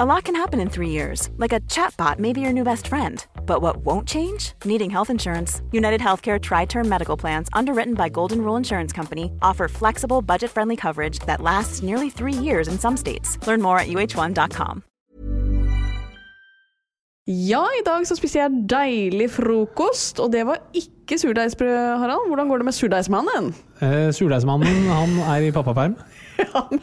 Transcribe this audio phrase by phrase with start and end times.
[0.00, 2.86] A lot can happen in three years, like a chatbot may be your new best
[2.88, 3.26] friend.
[3.46, 4.52] But what won't change?
[4.64, 5.60] Needing health insurance.
[5.70, 10.50] United Healthcare Tri Term Medical Plans, underwritten by Golden Rule Insurance Company, offer flexible, budget
[10.50, 13.36] friendly coverage that lasts nearly three years in some states.
[13.46, 14.82] Learn more at uh1.com.
[17.26, 22.26] Ja, i dag så spiste jeg deilig frokost, og det var ikke surdeigsbrød, Harald.
[22.32, 23.52] Hvordan går det med surdeigsmannen?
[23.78, 25.94] Eh, Surdeigsmannen han er i pappaperm.
[26.42, 26.80] Ja, men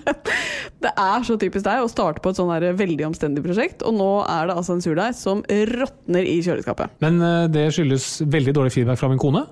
[0.83, 4.08] det er så typisk deg å starte på et sånn veldig omstendig prosjekt, og nå
[4.30, 6.94] er det altså en surdeig som råtner i kjøleskapet.
[7.03, 9.44] Men eh, det skyldes veldig dårlig feedback fra min kone.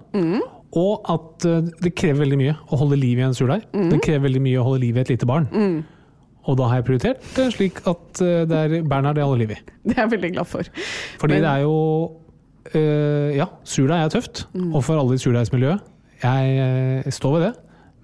[0.77, 3.65] Og at eh, det krever veldig mye å holde liv i en surdeig.
[3.73, 5.49] Det krever veldig mye å holde liv i et lite barn.
[6.47, 9.55] Og da har jeg prioritert det slik at eh, det er Bernhard jeg holder liv
[9.57, 9.59] i.
[9.89, 10.69] Det er jeg veldig glad for.
[11.19, 11.75] Fordi Men- det er jo
[12.75, 14.45] øh, Ja, surdeig er tøft.
[14.71, 15.83] Og for alle i surdeigsmiljøet.
[16.23, 16.55] Jeg
[17.05, 17.53] jeg står ved det.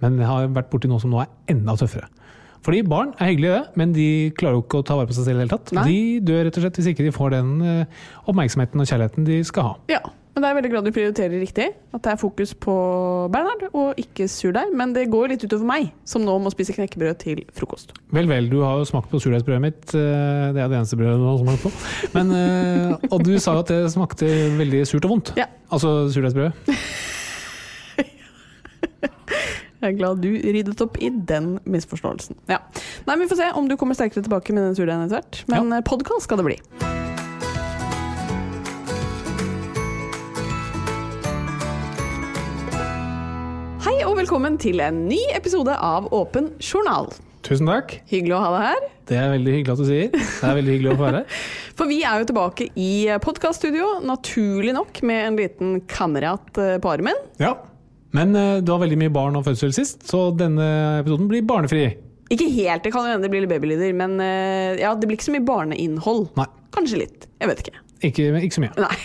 [0.03, 2.09] Men jeg har vært borti noe som nå er enda tøffere.
[2.63, 4.07] Fordi barn er hyggelige, det, men de
[4.39, 5.71] klarer jo ikke å ta vare på seg selv i det hele tatt.
[5.75, 5.83] Nei.
[5.89, 9.39] De dør rett og slett hvis ikke de får den eh, oppmerksomheten og kjærligheten de
[9.49, 9.73] skal ha.
[9.91, 9.99] Ja,
[10.33, 11.65] men det er veldig glad du prioriterer riktig.
[11.93, 12.73] At det er fokus på
[13.35, 14.71] Bernhard og ikke surdeig.
[14.79, 17.91] Men det går litt utover meg, som nå må spise knekkebrød til frokost.
[18.15, 19.83] Vel, vel, du har jo smakt på surdeigsbrødet mitt.
[19.91, 21.73] eh, Det er det eneste brødet du har smakt på.
[22.15, 25.33] Men, eh, og du sa jo at det smakte veldig surt og vondt.
[25.37, 25.51] Ja.
[25.69, 26.55] Altså surdeigsbrødet.
[29.83, 32.37] Jeg er glad du ryddet opp i den misforståelsen.
[32.47, 32.61] Ja.
[33.03, 35.41] Nei, Vi får se om du kommer sterkere tilbake med den surdeigen etter hvert.
[35.51, 35.81] Men ja.
[35.83, 36.55] podkast skal det bli.
[43.83, 47.11] Hei og velkommen til en ny episode av Åpen journal.
[47.43, 47.97] Tusen takk.
[48.07, 48.87] Hyggelig å ha deg her.
[49.11, 50.15] Det er veldig hyggelig at du sier.
[50.15, 51.43] Det er veldig hyggelig å få være her.
[51.81, 52.93] For vi er jo tilbake i
[53.27, 57.19] podkaststudio, naturlig nok med en liten kamerat eh, på armen.
[57.43, 57.57] Ja.
[58.17, 60.65] Men eh, du har veldig mye barn og fødsel sist, så denne
[61.01, 61.87] episoden blir barnefri.
[62.33, 65.29] Ikke helt, det kan hende det blir litt babylyder, men eh, ja, det blir ikke
[65.29, 66.27] så mye barneinnhold.
[66.39, 66.49] Nei.
[66.73, 67.29] Kanskje litt.
[67.41, 67.79] Jeg vet ikke.
[68.03, 68.75] Ikke, ikke så mye.
[68.81, 68.95] Nei.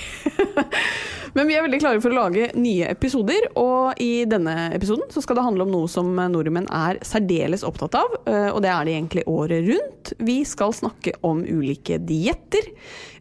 [1.37, 5.21] Men vi er veldig klare for å lage nye episoder, og i denne episoden så
[5.23, 8.89] skal det handle om noe som nordmenn er særdeles opptatt av, eh, og det er
[8.89, 10.13] det egentlig året rundt.
[10.25, 12.73] Vi skal snakke om ulike dietter.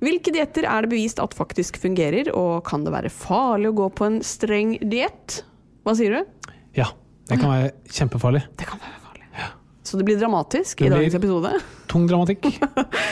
[0.01, 3.91] Hvilke dietter er det bevist at faktisk fungerer, og kan det være farlig å gå
[3.99, 5.41] på en streng diett?
[5.87, 6.51] Hva sier du?
[6.75, 6.89] Ja,
[7.29, 8.41] det kan være kjempefarlig.
[8.59, 9.51] Det kan være farlig.
[9.87, 11.51] Så det blir dramatisk Det i dagens episode.
[11.87, 12.49] Tung dramatikk.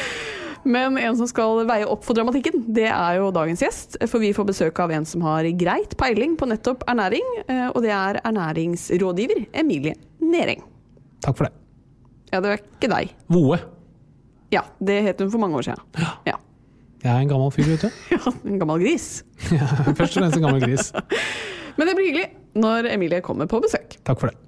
[0.75, 3.96] Men en som skal veie opp for dramatikken, det er jo dagens gjest.
[4.12, 7.80] For vi får besøk av en som har greit peiling på nettopp ernæring, eh, og
[7.86, 10.66] det er ernæringsrådgiver Emilie Nering.
[11.24, 11.53] Takk for det.
[12.34, 13.16] Ja, det er ikke deg.
[13.31, 13.62] Voe.
[14.52, 15.86] Ja, det het hun for mange år siden.
[16.28, 16.42] Ja.
[17.06, 18.03] Jeg er en gammel fyr, vet du.
[18.18, 19.22] ja, En gammel gris.
[19.96, 20.90] Først og fremst en gammel gris.
[21.75, 23.97] Men det blir hyggelig når Emilie kommer på besøk.
[24.08, 24.40] Takk for det.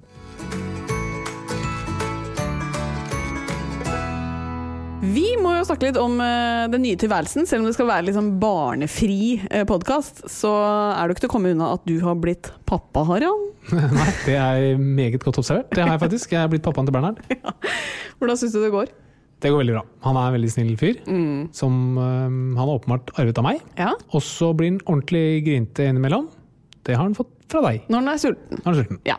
[5.08, 7.46] Vi må jo snakke litt om eh, den nye tilværelsen.
[7.48, 11.24] Selv om det skal være litt sånn barnefri uh, podkast, så er det jo ikke
[11.28, 13.52] til å komme unna at du har blitt pappa, Harald.
[13.98, 15.70] Nei, det er meget godt observert.
[15.72, 16.34] Det har jeg faktisk.
[16.34, 17.22] Jeg er blitt pappaen til Bernhard.
[18.20, 18.92] Hvordan syns du det går?
[19.38, 19.84] Det går veldig bra.
[20.08, 20.96] Han er en veldig snill fyr,
[21.54, 23.60] som øh, han har åpenbart arvet av meg.
[23.78, 26.26] Ja, Og så blir han ordentlig grinte innimellom.
[26.88, 27.82] Det har han fått fra deg.
[27.92, 28.62] Når han er sulten.
[28.64, 29.00] Han er sulten.
[29.08, 29.18] Ja,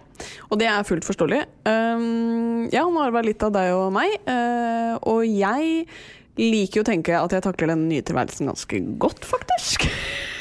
[0.48, 1.42] og det er fullt forståelig.
[1.68, 5.84] Um, ja, han har arva litt av deg og meg, uh, og jeg
[6.38, 9.88] liker jo å tenke at jeg takler den nye tilværelsen ganske godt, faktisk.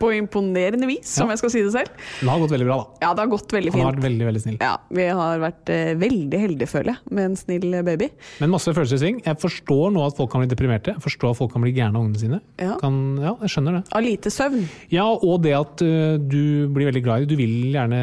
[0.00, 2.06] På imponerende vis, som om jeg skal si det selv.
[2.20, 3.06] Det har gått veldig bra, da.
[3.06, 3.80] Ja, det har gått veldig fint.
[3.80, 4.58] Han har vært veldig, veldig snill.
[4.60, 8.10] Ja, vi har vært eh, veldig heldige, føler jeg, med en snill baby.
[8.42, 9.20] Men masse følelser i sving.
[9.26, 10.96] Jeg forstår nå at folk kan bli deprimerte.
[10.96, 12.40] Jeg forstår at folk kan bli gærne av ungene sine.
[12.60, 12.76] Ja.
[12.82, 13.84] Kan, ja, jeg skjønner det.
[13.96, 14.66] Av lite søvn.
[14.92, 17.32] Ja, og det at uh, du blir veldig glad i dem.
[17.32, 18.02] Du vil gjerne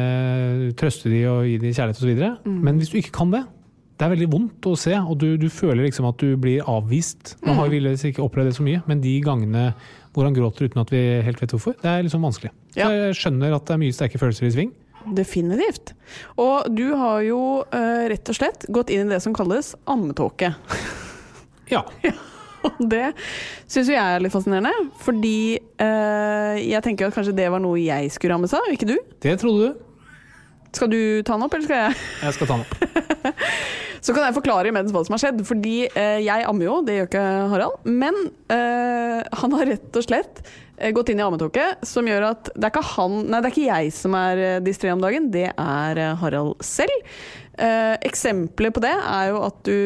[0.78, 2.24] trøste dem og gi dem kjærlighet osv.
[2.48, 2.58] Mm.
[2.66, 3.44] Men hvis du ikke kan det,
[3.94, 7.36] det er veldig vondt å se, og du, du føler liksom at du blir avvist.
[7.46, 9.68] Nå har vi ikke opplevd det så mye, men de gangene
[10.14, 12.52] hvor han gråter uten at vi helt vet hvorfor, det er liksom vanskelig.
[12.78, 12.88] Ja.
[12.90, 14.74] Jeg skjønner at det er mye sterke følelser i sving.
[15.14, 15.92] Definitivt.
[16.40, 20.54] Og du har jo uh, rett og slett gått inn i det som kalles ammetåke.
[21.74, 21.82] Ja.
[22.64, 23.10] Og det
[23.68, 24.72] syns jo jeg er litt fascinerende,
[25.04, 28.96] fordi uh, jeg tenker at kanskje det var noe jeg skulle rammes av, ikke du?
[29.20, 29.82] Det trodde du.
[30.74, 32.04] Skal du ta den opp, eller skal jeg?
[32.24, 32.78] Jeg skal ta den opp.
[34.04, 35.40] Så kan jeg forklare imens hva som har skjedd.
[35.48, 37.24] Fordi eh, jeg ammer jo, det gjør ikke
[37.54, 37.86] Harald.
[37.88, 38.18] Men
[38.52, 40.42] eh, han har rett og slett
[40.76, 43.54] eh, gått inn i ammetåke, som gjør at det er ikke han Nei, det er
[43.54, 47.14] ikke jeg som er eh, distré om dagen, det er eh, Harald selv.
[47.56, 49.78] Eh, eksempler på det er jo at du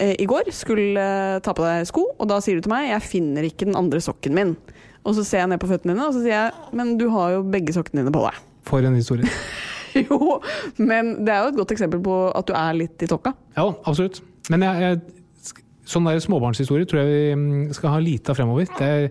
[0.00, 1.04] eh, i går skulle
[1.44, 4.00] ta på deg sko, og da sier du til meg 'jeg finner ikke den andre
[4.00, 4.56] sokken min'.
[5.02, 7.36] Og så ser jeg ned på føttene dine, og så sier jeg 'men du har
[7.36, 8.40] jo begge sokkene dine på deg'.
[8.64, 9.28] For en historie.
[10.08, 10.40] Jo,
[10.78, 13.34] men det er jo et godt eksempel på at du er litt i tokka.
[13.56, 14.22] Ja, absolutt.
[14.50, 15.56] Men jeg, jeg,
[15.92, 18.68] sånn der småbarnshistorie tror jeg vi mm, skal ha lite av fremover.
[18.78, 19.08] Det er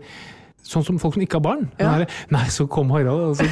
[0.71, 1.63] sånn som folk som ikke har barn.
[1.81, 1.95] Ja.
[2.03, 3.47] der, Nei, så kom Harald, og så,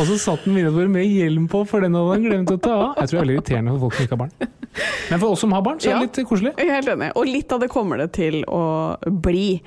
[0.00, 2.72] og så satt han middagsbordet med hjelm på, for den hadde han glemt å ta
[2.74, 2.94] av.
[2.98, 4.54] Jeg tror det er veldig irriterende for folk som ikke har barn.
[5.12, 6.06] Men for oss som har barn, så er det Ja.
[6.08, 6.54] litt koselig.
[6.58, 7.10] Helt enig.
[7.20, 8.62] Og litt av det kommer det til å
[9.28, 9.60] bli.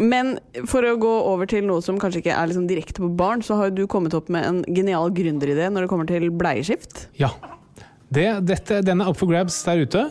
[0.00, 0.36] Men
[0.68, 3.58] for å gå over til noe som kanskje ikke er liksom direkte på barn, så
[3.60, 7.06] har du kommet opp med en genial gründeridé når det kommer til bleieskift.
[7.20, 7.32] Ja.
[8.12, 10.06] Det, dette, den er up for grabs der ute.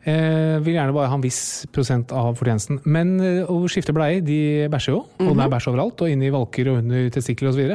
[0.00, 2.80] Eh, vil gjerne bare ha en viss prosent av fortjenesten.
[2.88, 5.02] Men eh, å skifte bleier, de bæsjer jo.
[5.26, 7.74] Og det er bæsj overalt, og inni valker og under testikler osv.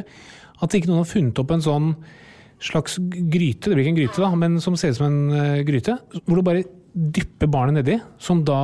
[0.63, 1.91] At ikke noen har funnet opp en sånn
[2.63, 5.63] slags gryte, det blir ikke en gryte da, men som ser ut som en eh,
[5.67, 6.63] gryte, hvor du bare
[6.95, 8.57] dypper barnet nedi, som da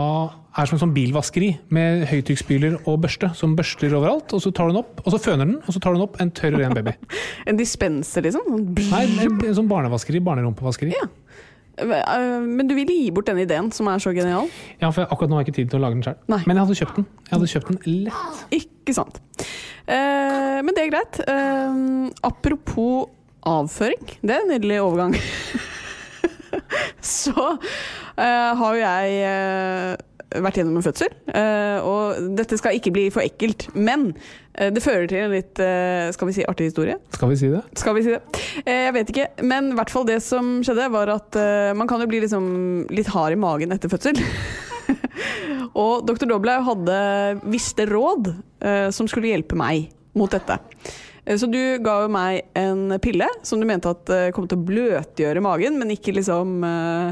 [0.55, 4.67] er som en sånn bilvaskeri med høytrykksspyler og børste, som børster overalt, og så tar
[4.67, 6.55] du den opp, og så føner den, og så tar du den opp en tørr,
[6.57, 6.93] og ren baby.
[7.51, 8.47] En dispenser, liksom.
[8.47, 9.03] Sånn Nei,
[9.49, 10.95] en sånn barnevaskeri, barnerumpevaskeri.
[10.95, 11.07] Ja.
[11.81, 14.47] Eh, Men du ville gi bort den ideen, som er så genial.
[14.81, 16.19] Ja, for akkurat nå har jeg ikke tid til å lage den sjøl.
[16.31, 17.07] Men jeg hadde kjøpt den.
[17.27, 18.43] Jeg hadde kjøpt den lett.
[18.59, 19.21] Ikke sant.
[19.87, 21.21] Eh, men det er greit.
[21.27, 21.81] Eh,
[22.27, 23.09] apropos
[23.47, 24.17] avføring.
[24.21, 25.15] Det er en nydelig overgang.
[27.01, 27.33] Så
[28.17, 33.23] har jo jeg eh, vært gjennom en fødsel, eh, og dette skal ikke bli for
[33.25, 33.65] ekkelt.
[33.75, 34.13] Men
[34.55, 36.95] eh, det fører til en litt eh, skal vi si, artig historie.
[37.15, 37.61] Skal vi si det?
[37.79, 38.21] Skal vi si det?
[38.65, 41.89] Eh, Jeg vet ikke, men i hvert fall det som skjedde, var at eh, man
[41.91, 42.47] kan jo bli liksom
[42.95, 44.19] litt hard i magen etter fødsel.
[45.83, 46.25] og dr.
[46.29, 46.97] Doblaug hadde
[47.51, 48.31] visste råd
[48.63, 50.57] eh, som skulle hjelpe meg mot dette.
[51.25, 54.59] Eh, Så du ga jo meg en pille som du mente at eh, kom til
[54.59, 57.11] å bløtgjøre magen, men ikke liksom eh,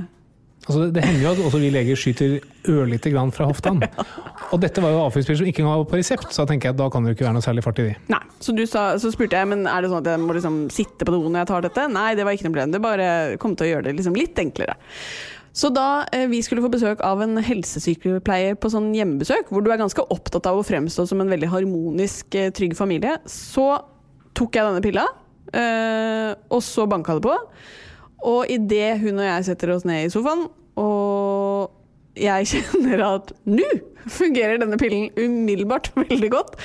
[0.70, 2.36] Altså, det, hender jo at også vi leger skyter
[2.70, 3.82] ørlite grann fra hoftan.
[4.54, 6.76] Og dette var jo avføringspiller som ikke engang var på resept, så da tenker jeg
[6.76, 7.96] at da kan det jo ikke være noe særlig fart i de.
[8.14, 8.22] Nei.
[8.40, 11.06] Så, du sa, så spurte jeg men er det sånn at jeg må liksom sitte
[11.06, 11.88] på do når jeg tar dette.
[11.92, 12.78] Nei, det var ikke noe problem.
[12.78, 13.10] Det bare
[13.42, 14.78] kom til å gjøre det liksom litt enklere.
[15.60, 19.72] Så da eh, vi skulle få besøk av en helsesykepleier på sånn hjemmebesøk, hvor du
[19.74, 23.72] er ganske opptatt av å fremstå som en veldig harmonisk, eh, trygg familie, så
[24.38, 25.08] tok jeg denne pilla,
[25.52, 27.36] eh, og så banka det på.
[28.30, 30.48] Og idet hun og jeg setter oss ned i sofaen,
[30.80, 33.68] og jeg kjenner at nå
[34.10, 36.58] fungerer denne pillen umiddelbart veldig godt,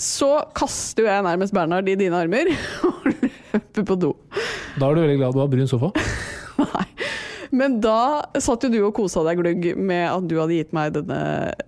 [0.00, 2.52] så kaster jeg nærmest Bernhard i dine armer
[2.88, 4.14] og løper på do.
[4.78, 5.92] Da er du veldig glad du har brun sofa.
[6.60, 6.86] Nei.
[7.50, 10.92] Men da satt jo du og kosa deg glugg med at du hadde gitt meg
[10.94, 11.18] denne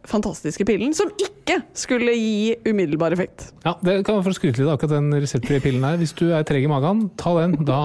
[0.06, 3.49] fantastiske pillen, som ikke skulle gi umiddelbar effekt.
[3.66, 5.99] Ja, det kan jeg få skryte litt av akkurat den reseptfrie pillen her.
[5.99, 7.58] Hvis du er treg i magen, ta den.
[7.66, 7.82] Da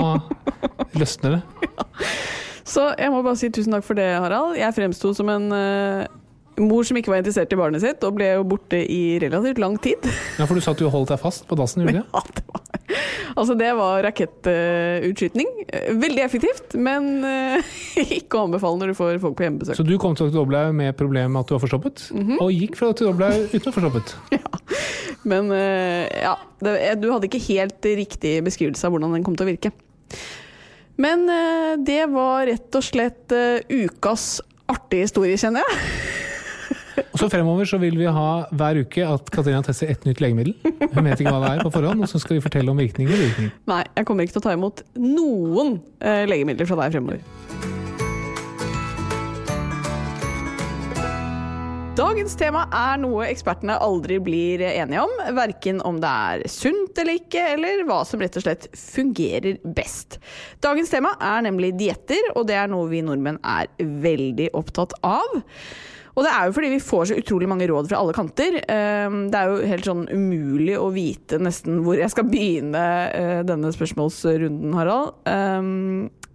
[0.93, 1.71] løsner det.
[2.67, 4.57] Så jeg må bare si tusen takk for det, Harald.
[4.59, 6.07] Jeg fremsto som en eh,
[6.63, 9.77] mor som ikke var interessert i barnet sitt, og ble jo borte i relativt lang
[9.81, 10.07] tid.
[10.39, 12.03] Ja, for du sa at du holdt deg fast på dassen, Julie?
[12.17, 15.50] Ja, det var, altså, det var rakettutskyting.
[16.00, 17.71] Veldig effektivt, men eh,
[18.17, 19.77] ikke å anbefale når du får folk på hjemmebesøk.
[19.79, 20.39] Så du kom til Dr.
[20.39, 22.07] Doblaug med problemet med at du var forstoppet,
[22.39, 23.12] og gikk fra Dr.
[23.12, 24.15] Doblaug uten å forstoppet?
[24.33, 25.24] forstoppet.
[25.27, 29.51] Men eh, ja, du hadde ikke helt riktig beskrivelse av hvordan den kom til å
[29.51, 29.74] virke.
[31.01, 35.83] Men eh, det var rett og slett eh, ukas artige historie, kjenner jeg.
[37.13, 40.55] Og så fremover så vil vi ha hver uke at Katarina tester ett nytt legemiddel.
[40.63, 43.21] Hun vet ikke hva det er på forhånd, og så skal vi fortelle om virkninger
[43.21, 43.49] Virkning.
[43.69, 47.76] Nei, jeg kommer ikke til å ta imot noen eh, legemidler fra deg fremover.
[51.97, 55.13] Dagens tema er noe ekspertene aldri blir enige om.
[55.33, 60.19] Verken om det er sunt eller ikke, eller hva som rett og slett fungerer best.
[60.61, 65.41] Dagens tema er nemlig dietter, og det er noe vi nordmenn er veldig opptatt av.
[66.13, 68.61] Og det er jo fordi vi får så utrolig mange råd fra alle kanter.
[68.61, 73.41] Eh, Det er jo helt sånn umulig å vite nesten hvor jeg skal begynne eh,
[73.45, 75.17] denne spørsmålsrunden, Harald.
[75.25, 75.61] Eh,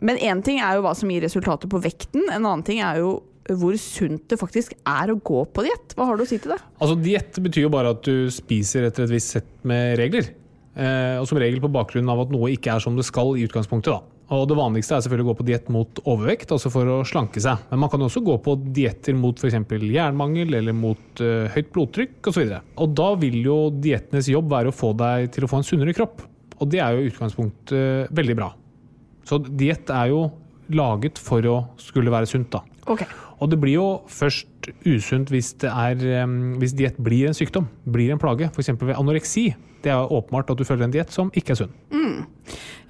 [0.03, 2.99] Men én ting er jo hva som gir resultater på vekten, en annen ting er
[2.99, 3.21] jo
[3.51, 5.97] hvor sunt det faktisk er å gå på diett.
[5.99, 6.61] Hva har du å si til det?
[6.79, 10.31] Altså Diett betyr jo bare at du spiser etter et visst sett med regler.
[10.73, 13.47] Eh, og som regel på bakgrunn av at noe ikke er som det skal i
[13.49, 13.93] utgangspunktet.
[13.93, 14.23] da.
[14.33, 17.43] Og Det vanligste er selvfølgelig å gå på diett mot overvekt, altså for å slanke
[17.43, 17.67] seg.
[17.71, 19.59] Men man kan også gå på dietter mot f.eks.
[19.69, 22.47] jernmangel eller mot eh, høyt blodtrykk osv.
[22.47, 25.61] Og, så og da vil jo diettenes jobb være å få deg til å få
[25.61, 26.25] en sunnere kropp.
[26.63, 28.53] Og det er jo i utgangspunktet eh, veldig bra.
[29.29, 30.25] Så diett er jo
[30.73, 32.63] laget for å skulle være sunt, da.
[32.91, 33.07] Okay.
[33.43, 38.23] Og det blir jo først usunt hvis, um, hvis diett blir en sykdom, blir en
[38.23, 38.49] plage.
[38.53, 38.73] F.eks.
[38.79, 39.51] ved anoreksi.
[39.83, 41.73] Det er åpenbart at du følger en diett som ikke er sunn.
[41.91, 42.21] Mm.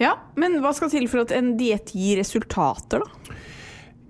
[0.02, 3.36] Ja, Men hva skal til for at en diett gir resultater, da?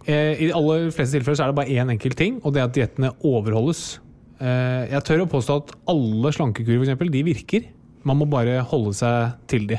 [0.03, 2.63] Eh, I de aller fleste tilfeller så er det bare én enkelt ting, og det
[2.63, 4.01] er at diettene overholdes.
[4.43, 7.69] Eh, jeg tør å påstå at alle slankekurer for eksempel, de virker.
[8.09, 9.79] Man må bare holde seg til de.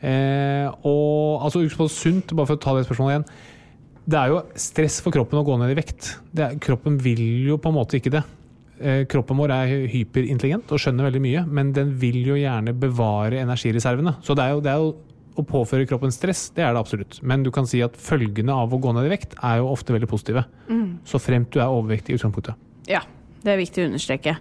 [0.00, 3.28] Eh, og altså, sunt, bare for å ta det spørsmålet igjen.
[4.06, 6.12] Det er jo stress for kroppen å gå ned i vekt.
[6.38, 8.22] Er, kroppen vil jo på en måte ikke det.
[8.78, 13.40] Eh, kroppen vår er hyperintelligent og skjønner veldig mye, men den vil jo gjerne bevare
[13.42, 14.18] energireservene.
[14.22, 14.94] Så det er jo, det er jo
[15.36, 17.18] å påføre kroppen stress, det er det absolutt.
[17.26, 19.96] Men du kan si at følgene av å gå ned i vekt er jo ofte
[19.96, 20.46] veldig positive.
[20.70, 21.02] Mm.
[21.08, 22.62] Så fremt du er overvektig i utgangspunktet.
[22.88, 23.02] Ja,
[23.46, 24.36] det er viktig å understreke.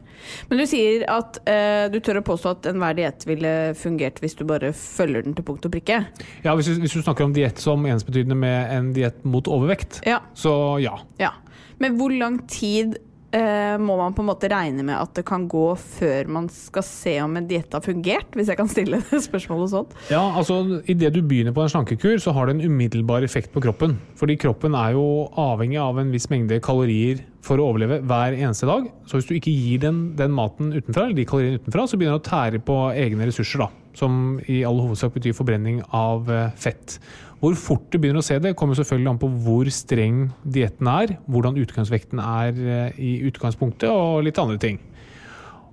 [0.49, 4.37] Men du sier at uh, du tør å påstå at enhver diett ville fungert hvis
[4.39, 6.01] du bare følger den til punkt og prikke?
[6.45, 10.21] Ja, hvis hvis du snakker om diett som ensbetydende med en diett mot overvekt, ja.
[10.37, 10.97] så ja.
[11.21, 11.35] ja.
[11.81, 12.97] Men hvor lang tid
[13.35, 16.85] uh, må man på en måte regne med at det kan gå før man skal
[16.87, 18.31] se om en diett har fungert?
[18.35, 19.93] Hvis jeg kan stille det spørsmålet sånn.
[20.13, 20.61] Ja, altså
[20.91, 23.97] Idet du begynner på en slankekur, så har det en umiddelbar effekt på kroppen.
[24.19, 25.05] Fordi kroppen er jo
[25.41, 28.87] avhengig av en viss mengde kalorier for å overleve hver eneste dag.
[29.05, 32.17] Så hvis du ikke gir den, den maten utenfra, eller de kaloriene utenfra, så begynner
[32.17, 33.65] den å tære på egne ressurser.
[33.65, 36.97] da, Som i all hovedsak betyr forbrenning av eh, fett.
[37.45, 41.19] Hvor fort du begynner å se det, kommer selvfølgelig an på hvor streng dietten er,
[41.29, 44.79] hvordan utgangsvekten er eh, i utgangspunktet, og litt andre ting.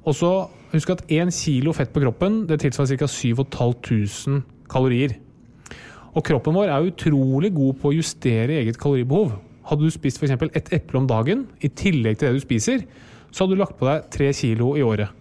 [0.05, 0.33] Og så
[0.73, 3.09] Husk at én kilo fett på kroppen det tilsvarer ca.
[3.11, 4.39] 7500
[4.73, 5.19] kalorier.
[6.17, 9.35] Og kroppen vår er utrolig god på å justere eget kaloribehov.
[9.69, 10.33] Hadde du spist f.eks.
[10.49, 12.87] et eple om dagen i tillegg til det du spiser,
[13.29, 15.13] så hadde du lagt på deg tre kilo i året.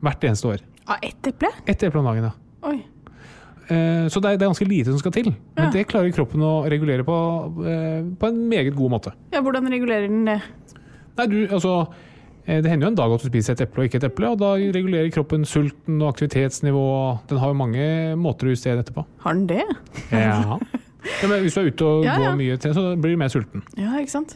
[0.00, 0.64] Hvert eneste år.
[0.88, 1.52] Av ett eple?
[1.68, 2.32] Ett eple om dagen, ja.
[2.68, 2.78] Oi.
[3.68, 5.30] Eh, så det er, ganske lite som skal til.
[5.56, 5.72] Men ja.
[5.74, 7.16] det klarer kroppen å regulere på,
[7.68, 9.14] eh, på, en meget god måte.
[9.34, 10.40] Ja, Hvordan regulerer den det?
[11.18, 11.74] Nei, du, altså,
[12.46, 14.32] eh, Det hender jo en dag at du spiser et eple og ikke et eple,
[14.32, 16.84] og da regulerer kroppen sulten og aktivitetsnivå.
[17.28, 17.88] Den har jo mange
[18.20, 19.04] måter å justere dette på.
[19.24, 19.64] Har den det?
[20.14, 20.56] Ja.
[21.20, 23.66] ja men hvis du er ute og ja, går mye, så blir du mer sulten.
[23.76, 24.32] Ja, ikke sant.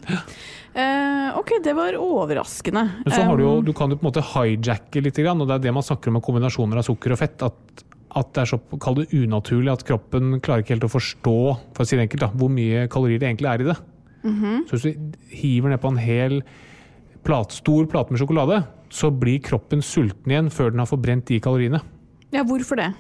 [0.73, 2.85] Uh, ok, det var overraskende.
[3.01, 5.57] Men så har Du jo, du kan jo på en måte hijacke litt, og det
[5.57, 7.45] er det man snakker om med kombinasjoner av sukker og fett.
[7.49, 7.85] at
[8.19, 11.39] at det er så kall det unaturlig at kroppen klarer ikke helt å forstå
[11.73, 13.79] for å si det enkelt, da, hvor mye kalorier det egentlig er i det.
[14.23, 14.59] Mm -hmm.
[14.69, 16.43] Så hvis du hiver ned på en hel
[17.25, 21.41] plat, stor plate med sjokolade, så blir kroppen sulten igjen før den har forbrent de
[21.41, 21.81] kaloriene.
[22.33, 22.93] Ja, Hvorfor det?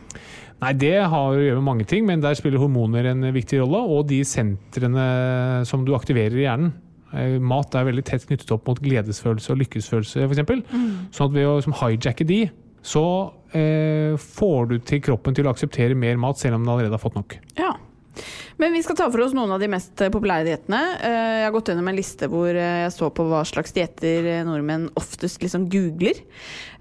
[0.62, 3.80] Nei, Det har å gjøre med mange ting, men der spiller hormoner en viktig rolle.
[3.88, 6.72] Og de sentrene som du aktiverer i hjernen.
[7.12, 10.72] Eh, mat er veldig tett knyttet opp mot gledesfølelse og lykkesfølelse, f.eks.
[10.72, 11.08] Mm.
[11.12, 12.38] Sånn at ved å liksom, hijacke de,
[12.82, 13.06] så
[13.54, 17.02] eh, får du til kroppen til å akseptere mer mat, selv om den allerede har
[17.02, 17.38] fått nok.
[17.58, 17.74] Ja.
[18.60, 20.80] Men vi skal ta for oss noen av de mest populære diettene.
[21.00, 24.28] Eh, jeg har gått gjennom en liste hvor eh, jeg så på hva slags dietter
[24.46, 26.20] nordmenn oftest liksom googler.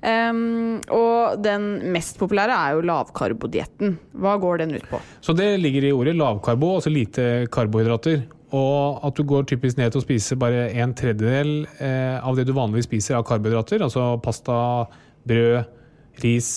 [0.01, 3.95] Og den mest populære er jo lavkarbodietten.
[4.17, 4.99] Hva går den ut på?
[5.21, 8.25] Så Det ligger i ordet lavkarbo, altså lite karbohydrater.
[8.51, 12.45] Og at du går typisk ned til å spise bare en tredjedel eh, av det
[12.47, 13.83] du vanligvis spiser av karbohydrater.
[13.85, 14.57] Altså pasta,
[15.27, 15.61] brød,
[16.23, 16.51] ris,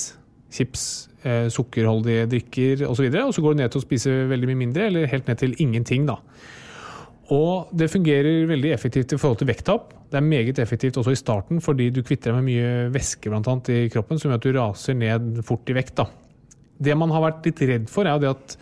[0.55, 3.09] chips, eh, sukkerholdige drikker osv.
[3.09, 5.41] Og, og så går du ned til å spise veldig mye mindre, eller helt ned
[5.41, 6.07] til ingenting.
[6.09, 6.19] da.
[7.33, 9.95] Og det fungerer veldig effektivt i forhold til vekttap.
[10.13, 13.49] Det er meget effektivt også i starten, fordi du kvitter deg med mye væske blant
[13.49, 15.97] annet, i kroppen, som gjør at du raser ned fort i vekt.
[15.97, 16.07] da.
[16.79, 18.57] Det man har vært litt redd for, er jo det at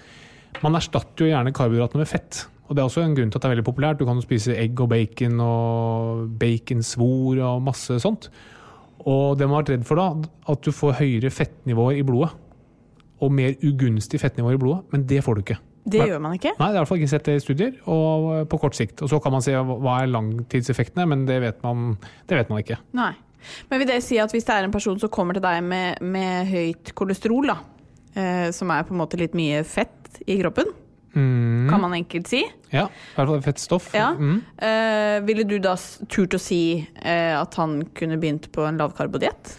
[0.63, 2.47] man erstatter jo gjerne karbohydratene med fett.
[2.69, 3.99] Og Det er også en grunn til at det er veldig populært.
[3.99, 8.31] Du kan spise egg og bacon og baconsvor og masse sånt.
[9.09, 12.33] Og det man har vært redd for da, at du får høyere fettnivåer i blodet.
[13.23, 15.59] Og mer ugunstig fettnivåer i blodet, men det får du ikke.
[15.93, 16.53] Det gjør man ikke?
[16.59, 19.03] Nei, det er iallfall ikke sett i studier, og på kort sikt.
[19.03, 21.97] Og så kan man se hva er langtidseffektene, men det vet man,
[22.31, 22.79] det vet man ikke.
[22.99, 23.13] Nei.
[23.71, 26.03] Men vil det si at hvis det er en person som kommer til deg med,
[26.03, 27.59] med høyt kolesterol, da,
[28.15, 30.71] eh, som er på en måte litt mye fett i kroppen,
[31.13, 31.69] Mm.
[31.71, 32.43] Kan man enkelt si.
[32.73, 33.91] Ja, i hvert fall fettstoff.
[33.97, 34.13] Ja.
[34.17, 34.41] Mm.
[34.57, 35.77] Uh, ville du da
[36.09, 39.55] turt å si uh, at han kunne begynt på en lavkarbodiett?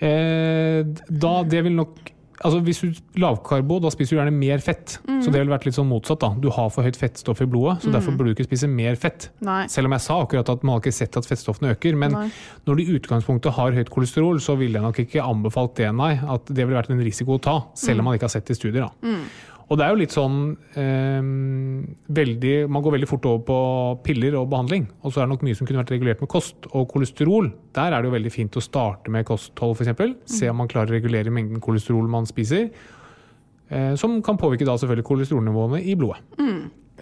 [0.00, 2.12] Uh, da, det vil nok
[2.44, 4.98] altså Hvis du lavkarbo, da spiser du gjerne mer fett.
[5.06, 5.22] Mm.
[5.24, 6.20] Så det ville vært litt sånn motsatt.
[6.20, 6.28] da.
[6.36, 9.30] Du har for høyt fettstoff i blodet, så derfor burde du ikke spise mer fett.
[9.46, 9.62] Nei.
[9.72, 11.96] Selv om jeg sa akkurat at man har ikke sett at fettstoffene øker.
[11.96, 12.26] Men Nei.
[12.68, 16.12] når du i utgangspunktet har høyt kolesterol, så ville jeg nok ikke anbefalt det, nei.
[16.20, 18.58] At det ville vært en risiko å ta, selv om man ikke har sett det
[18.58, 18.84] i studier.
[18.84, 19.16] da.
[19.66, 20.36] Og det er jo litt sånn
[20.78, 21.28] eh,
[22.14, 23.56] veldig, Man går veldig fort over på
[24.06, 24.86] piller og behandling.
[25.02, 26.68] Og så er det nok mye som kunne vært regulert med kost.
[26.70, 30.14] Og kolesterol, der er det jo veldig fint å starte med kosthold f.eks.
[30.38, 32.70] Se om man klarer å regulere mengden kolesterol man spiser.
[33.66, 36.22] Eh, som kan påvirke da selvfølgelig kolesterolnivåene i blodet.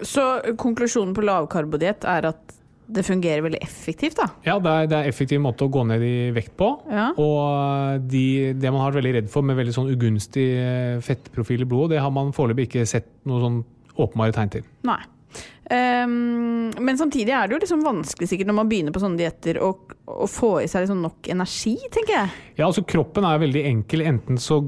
[0.02, 0.24] Så
[0.58, 2.56] konklusjonen på lavkarbodiett er at
[2.86, 4.28] det fungerer veldig effektivt, da.
[4.44, 6.68] Ja, det er, det er effektiv måte å gå ned i vekt på.
[6.92, 7.08] Ja.
[7.20, 11.64] Og de, det man har vært veldig redd for med veldig sånn ugunstig eh, fettprofil
[11.64, 13.60] i blodet, det har man foreløpig ikke sett noe sånn
[13.94, 14.70] åpenbare tegn til.
[14.88, 15.00] Nei.
[15.64, 19.56] Um, men samtidig er det jo liksom vanskelig sikkert når man begynner på sånne dietter
[19.64, 19.70] å,
[20.12, 22.34] å få i seg liksom nok energi, tenker jeg.
[22.58, 24.04] Ja, altså Kroppen er veldig enkel.
[24.04, 24.60] Enten så,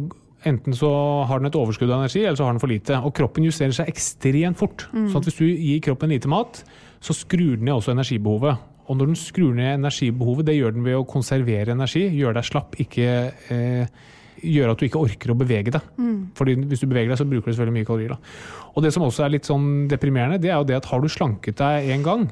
[0.48, 0.90] enten så
[1.28, 2.96] har den et overskudd av energi, eller så har den for lite.
[3.04, 4.88] Og kroppen justerer seg ekstremt fort.
[4.94, 6.64] Så at hvis du gir kroppen lite mat,
[7.06, 8.66] så skrur den ned også energibehovet.
[8.86, 12.46] Og når den skrur ned energibehovet, det gjør den ved å konservere energi, gjøre deg
[12.46, 13.08] slapp, ikke
[13.54, 14.04] eh,
[14.42, 15.86] gjøre at du ikke orker å bevege deg.
[16.38, 18.14] Fordi hvis du beveger deg, så bruker du selvfølgelig mye kalorier.
[18.14, 18.66] Da.
[18.74, 21.08] Og det som også er litt sånn deprimerende, det er jo det at har du
[21.10, 22.26] slanket deg en gang,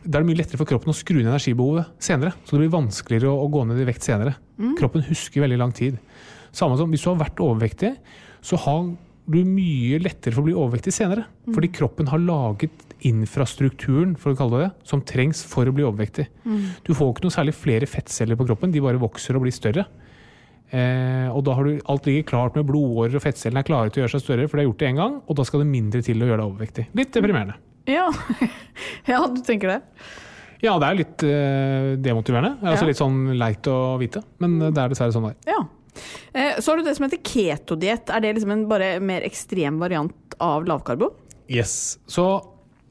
[0.00, 2.32] da er det mye lettere for kroppen å skru ned energibehovet senere.
[2.44, 4.38] Så det blir vanskeligere å, å gå ned i vekt senere.
[4.78, 5.98] Kroppen husker veldig lang tid.
[6.56, 7.92] Samme som hvis du har vært overvektig,
[8.40, 8.86] så har
[9.30, 11.26] du mye lettere for å bli overvektig senere.
[11.50, 15.84] Fordi kroppen har laget infrastrukturen for å kalle det det, som trengs for å bli
[15.86, 16.26] overvektig.
[16.86, 19.86] Du får ikke noe særlig flere fettceller på kroppen, de bare vokser og blir større.
[20.70, 24.00] Eh, og da har du alt ligger klart med blodårer og fettcellene er klare til
[24.00, 25.70] å gjøre seg større, for de har gjort det én gang, og da skal det
[25.72, 26.84] mindre til å gjøre deg overvektig.
[27.00, 27.56] Litt deprimerende.
[27.90, 28.06] Ja,
[29.10, 29.80] ja du tenker det.
[30.60, 32.58] Ja, det er litt eh, demotiverende.
[32.60, 32.92] Det er også Ja.
[32.92, 35.54] litt sånn leit å vite, men det er dessverre sånn det er.
[35.56, 35.62] Ja.
[36.32, 38.10] Eh, så har du det som heter ketodiett.
[38.10, 41.12] Er det liksom en bare mer ekstrem variant av lavkarbo?
[41.50, 41.98] Yes.
[42.10, 42.26] Så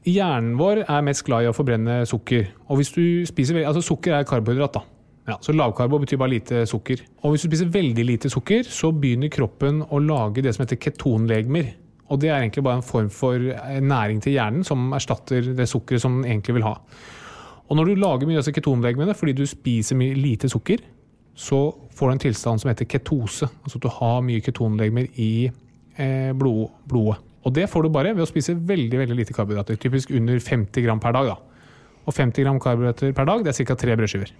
[0.08, 2.50] hjernen vår er mest glad i å forbrenne sukker.
[2.68, 4.84] Og hvis du spiser altså Sukker er karbohydrat, da.
[5.30, 7.04] Ja, så lavkarbo betyr bare lite sukker.
[7.22, 10.80] Og hvis du spiser veldig lite sukker, så begynner kroppen å lage det som heter
[10.80, 11.74] ketonlegemer.
[12.10, 15.68] Og det er egentlig bare en form for eh, næring til hjernen som erstatter det
[15.70, 16.74] sukkeret som den egentlig vil ha.
[17.70, 20.82] Og når du lager mye av disse ketonlegemene fordi du spiser mye lite sukker,
[21.38, 21.68] så
[22.00, 23.48] får du en tilstand som heter ketose.
[23.64, 27.20] Altså at du har mye ketonlegemer i eh, blod, blodet.
[27.44, 29.78] Og det får du bare ved å spise veldig veldig lite karbohydrater.
[29.80, 31.30] Typisk under 50 gram per dag.
[31.32, 31.36] da.
[32.08, 33.76] Og 50 gram karbohydrater per dag, det er ca.
[33.80, 34.32] tre brødskiver.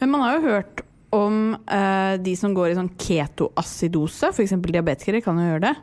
[0.00, 4.56] Men man har jo hørt om eh, de som går i sånn ketoacidose, f.eks.
[4.66, 5.74] diabetikere kan jo gjøre det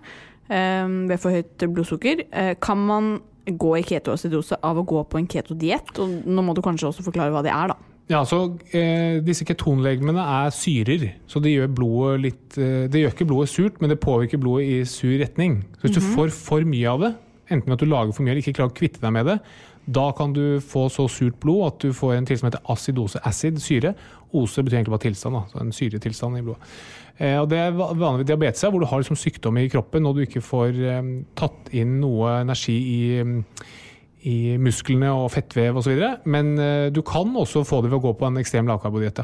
[0.52, 2.26] eh, ved for høyt blodsukker.
[2.30, 3.14] Eh, kan man
[3.46, 5.96] gå i ketoacidose av å gå på en ketodiett?
[6.04, 7.91] Og nå må du kanskje også forklare hva det er, da.
[8.10, 13.14] Ja, så eh, Disse ketonlegemene er syrer, så det gjør, blodet litt, eh, det gjør
[13.14, 15.62] ikke blodet surt, men det påvirker blodet i sur retning.
[15.78, 17.12] Så Hvis du får for mye av det,
[17.52, 19.38] enten at du lager for mye eller ikke klarer å kvitte deg med det,
[19.92, 23.22] da kan du få så surt blod at du får en tilstand som heter acidose.
[23.28, 23.96] Acid, syre.
[24.38, 26.74] Ose betyr egentlig bare tilstand, da, så en syretilstand i blodet.
[27.18, 30.18] Eh, og Det er vanlig ved diabetes, hvor du har liksom sykdom i kroppen og
[30.18, 33.02] du ikke får eh, tatt inn noe energi i,
[34.28, 36.02] i musklene og fettvev osv.
[36.30, 39.24] Men eh, du kan også få det ved å gå på en ekstrem lavkarbodiett.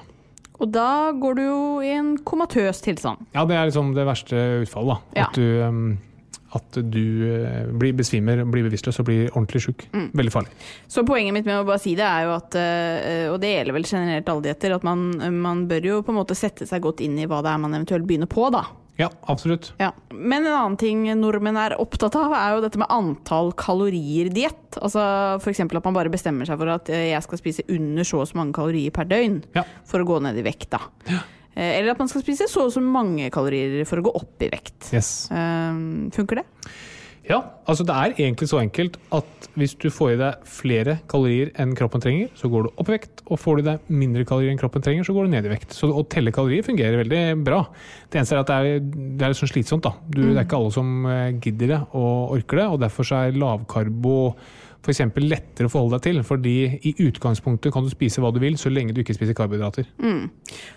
[0.57, 3.27] Og da går du jo i en komatøs tilstand.
[3.35, 5.05] Ja, det er liksom det verste utfallet.
[5.17, 5.27] Ja.
[5.27, 9.85] At du, eh, at du eh, blir besvimer, blir bevisstløs og blir ordentlig sjuk.
[9.93, 10.09] Mm.
[10.17, 10.55] Veldig farlig.
[10.89, 13.77] Så poenget mitt med å bare si det er jo at, eh, og det gjelder
[13.77, 15.07] vel generelt alle dietter, at man,
[15.43, 17.77] man bør jo på en måte sette seg godt inn i hva det er man
[17.77, 18.65] eventuelt begynner på, da.
[18.97, 19.71] Ja, absolutt.
[19.77, 19.91] Ja.
[20.11, 24.79] Men en annen ting nordmenn er opptatt av, er jo dette med antall kalorier-diett.
[24.81, 25.03] Altså
[25.37, 25.61] F.eks.
[25.67, 28.39] at man bare bestemmer seg for at eh, jeg skal spise under så og så
[28.39, 29.63] mange kalorier per døgn Ja.
[29.85, 30.69] for å gå ned i vekt.
[30.73, 30.81] da.
[31.09, 31.21] Ja.
[31.57, 34.49] Eller at man skal spise så og så mange kalorier for å gå opp i
[34.53, 34.91] vekt.
[34.93, 35.27] Yes.
[35.33, 36.45] Um, funker det?
[37.27, 41.49] Ja, altså det er egentlig så enkelt at hvis du får i deg flere kalorier
[41.59, 44.23] enn kroppen trenger, så går du opp i vekt, og får du i deg mindre
[44.27, 45.75] kalorier enn kroppen trenger, så går du ned i vekt.
[45.75, 47.65] Så å telle kalorier fungerer veldig bra.
[48.07, 49.83] Det eneste er at det er, det er litt sånn slitsomt.
[49.83, 49.97] da.
[50.07, 53.35] Du, Det er ikke alle som eh, gidder det og orker det, og derfor er
[53.43, 54.15] lavkarbo
[54.87, 55.01] f.eks.
[55.19, 56.55] lettere å forholde deg til, fordi
[56.87, 59.89] i utgangspunktet kan du spise hva du vil, så lenge du ikke spiser karbohydrater.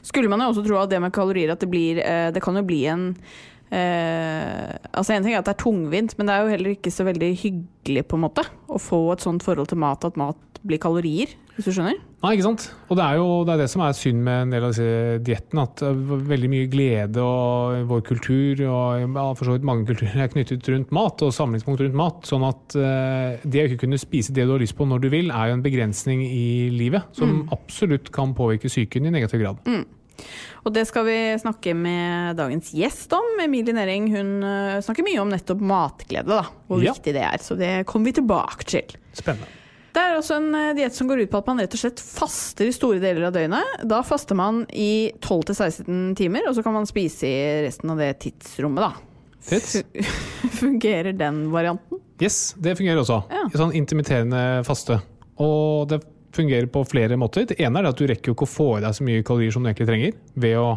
[0.02, 2.58] Skulle man jo også tro at det med kalorier at det blir eh, Det kan
[2.58, 3.12] jo bli en
[3.74, 6.92] eh, Altså En ting er at det er tungvint, men det er jo heller ikke
[6.94, 10.61] så veldig hyggelig på en måte å få et sånt forhold til mat at mat
[10.66, 11.98] blir kalorier, hvis du skjønner?
[12.20, 12.66] Nei, ikke sant?
[12.92, 15.20] Og det er jo det, er det som er synd med en del av disse
[15.24, 15.64] diettene.
[15.64, 20.24] At er veldig mye glede og vår kultur og ja, for så vidt mange kulturer
[20.24, 22.20] er knyttet rundt mat og samlingspunkt rundt mat.
[22.28, 25.09] Sånn at eh, det å ikke kunne spise det du har lyst på når du
[25.12, 29.64] vil, er jo en begrensning i livet som absolutt kan påvirke psyken i negativ grad.
[30.64, 33.30] Og det skal vi snakke med dagens gjest om.
[33.44, 36.44] Emilie Næring hun eh, snakker mye om nettopp matglede, da.
[36.68, 36.92] Hvor Ja.
[36.92, 37.38] viktig det er.
[37.40, 38.96] Så det kommer vi tilbake til.
[39.16, 39.48] Spennende.
[39.90, 41.98] Det er også en eh, diett som går ut på at man rett og slett
[41.98, 43.80] faster i store deler av døgnet.
[43.90, 48.12] Da faster man i 12-16 timer, og så kan man spise i resten av det
[48.22, 48.92] tidsrommet, da.
[49.40, 49.80] Fett.
[50.61, 51.98] Fungerer den varianten?
[52.20, 53.22] Yes, det fungerer også.
[53.33, 53.46] Ja.
[53.56, 55.00] Sånn intermitterende faste.
[55.40, 56.02] Og det
[56.36, 57.46] fungerer på flere måter.
[57.50, 59.54] Det ene er at du rekker jo ikke å få i deg så mye kalorier
[59.54, 60.68] som du egentlig trenger, ved å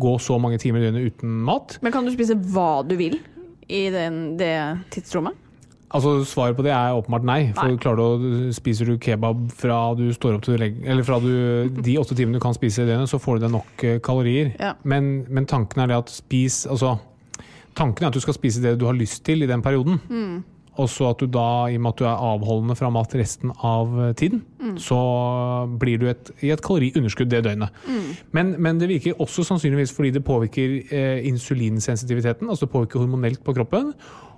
[0.00, 1.78] gå så mange timer i døgnet uten mat.
[1.84, 3.18] Men kan du spise hva du vil
[3.72, 4.52] i den, det
[4.94, 5.42] tidsrommet?
[5.96, 7.38] Altså Svaret på det er åpenbart nei.
[7.54, 7.78] For Nei.
[7.80, 11.20] klarer du å, Spiser du kebab fra du står opp til du legger Eller fra
[11.22, 11.30] du,
[11.70, 14.50] de åtte timene du kan spise i døgnet, så får du deg nok eh, kalorier.
[14.58, 14.72] Ja.
[14.82, 16.96] Men, men tanken er det at spis Altså
[17.78, 20.00] Tanken er at du skal spise det du har lyst til i den perioden.
[20.76, 23.54] Og så at du da, i og med at du er avholdende fra mat resten
[23.64, 24.98] av tiden, tiden, så
[25.80, 27.72] blir du et, i et kaloriunderskudd det døgnet.
[28.36, 33.42] Men, men det virker også sannsynligvis fordi det påvirker eh, insulinsensitiviteten, altså det påvirker hormonelt
[33.44, 33.92] på kroppen.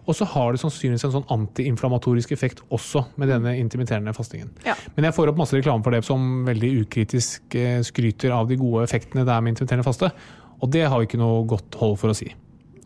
[0.09, 4.55] Og så har det sannsynligvis en sånn antiinflamatorisk effekt også med denne intermitterende fastingen.
[4.65, 4.73] Ja.
[4.97, 8.57] Men jeg får opp masse reklame for det som veldig ukritisk eh, skryter av de
[8.61, 10.13] gode effektene det er med intermitterende faste.
[10.59, 12.31] Og det har vi ikke noe godt hold for å si.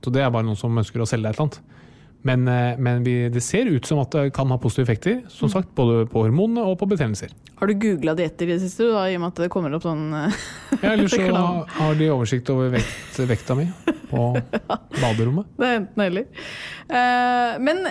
[0.03, 1.79] Så det er bare noen som ønsker å selge deg et eller annet.
[2.23, 5.51] Men, eh, men vi, det ser ut som at det kan ha positive effekter, som
[5.51, 7.33] sagt, både på hormonene og på betennelser.
[7.59, 9.85] Har du googla dietter i det siste, da, i og med at det kommer opp
[9.87, 10.37] sånn eh,
[10.81, 11.23] Ja, Eller så
[11.79, 13.67] har de oversikt over vekt, vekta mi
[14.11, 14.25] på
[15.03, 15.51] baderommet.
[15.59, 16.47] Det er enten eller.
[16.93, 17.83] Eh, men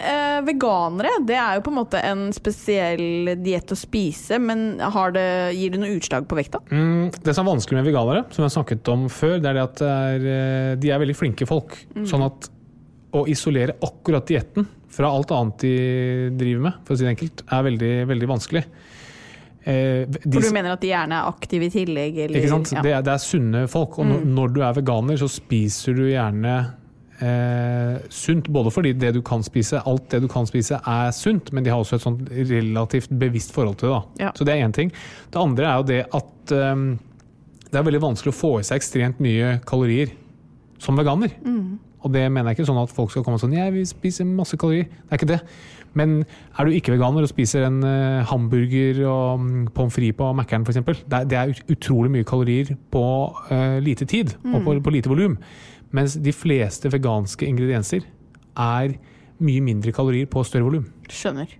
[0.48, 5.28] veganere, det er jo på en måte en spesiell diett å spise, men har det,
[5.58, 6.64] gir det noe utslag på vekta?
[6.72, 9.60] Mm, det som er vanskelig med veganere, som jeg har snakket om før, det er
[9.60, 11.80] det at det er, de er veldig flinke folk.
[12.08, 12.51] Sånn at
[13.12, 15.76] å isolere akkurat dietten fra alt annet de
[16.40, 18.66] driver med, for å si det enkelt, er veldig, veldig vanskelig.
[19.62, 22.20] Eh, de, For du mener at de gjerne er aktive i tillegg?
[22.26, 22.72] Eller, ikke sant?
[22.76, 22.84] Ja.
[22.86, 26.06] Det, er, det er sunne folk, og når, når du er veganer, så spiser du
[26.10, 26.56] gjerne
[27.22, 28.50] eh, sunt.
[28.52, 31.74] Både fordi det du kan spise, alt det du kan spise er sunt, men de
[31.74, 34.00] har også et sånt relativt bevisst forhold til det.
[34.00, 34.26] Da.
[34.28, 34.34] Ja.
[34.38, 34.92] Så det er én ting.
[35.32, 36.84] Det andre er jo det at eh,
[37.72, 40.12] det er veldig vanskelig å få i seg ekstremt mye kalorier
[40.82, 41.38] som veganer.
[42.02, 44.58] Og det mener jeg ikke sånn at folk skal komme sånn Jeg vil spise masse
[44.60, 44.88] kalorier.
[44.90, 45.40] Det er ikke det.
[45.98, 50.30] Men er du ikke veganer og spiser en eh, hamburger og mm, pommes frites på
[50.40, 50.80] Mækkern f.eks.,
[51.12, 53.04] det, det er utrolig mye kalorier på
[53.52, 55.36] uh, lite tid og på, på lite volum.
[55.92, 58.08] Mens de fleste veganske ingredienser
[58.56, 58.96] er
[59.44, 60.88] mye mindre kalorier på større volum.
[61.12, 61.58] Skjønner.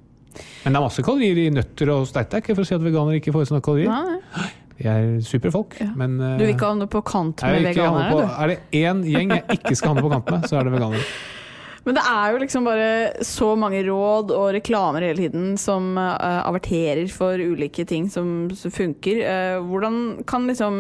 [0.64, 3.34] Men det er masse kalorier i nøtter og ikke for å si at veganere ikke
[3.36, 3.92] får i seg nok kalorier.
[3.92, 4.48] Nei,
[4.86, 4.94] nei.
[4.94, 5.78] De er supre folk.
[5.96, 8.28] Men, eh, Du vil ikke havne på kant med veganere, på, du?
[8.28, 11.06] er det én gjeng jeg ikke skal havne på kant med, så er det veganere.
[11.86, 12.90] Men det er jo liksom bare
[13.26, 18.74] så mange råd og reklamer hele tiden som uh, averterer for ulike ting som, som
[18.74, 19.24] funker.
[19.26, 19.98] Uh, hvordan
[20.30, 20.78] kan liksom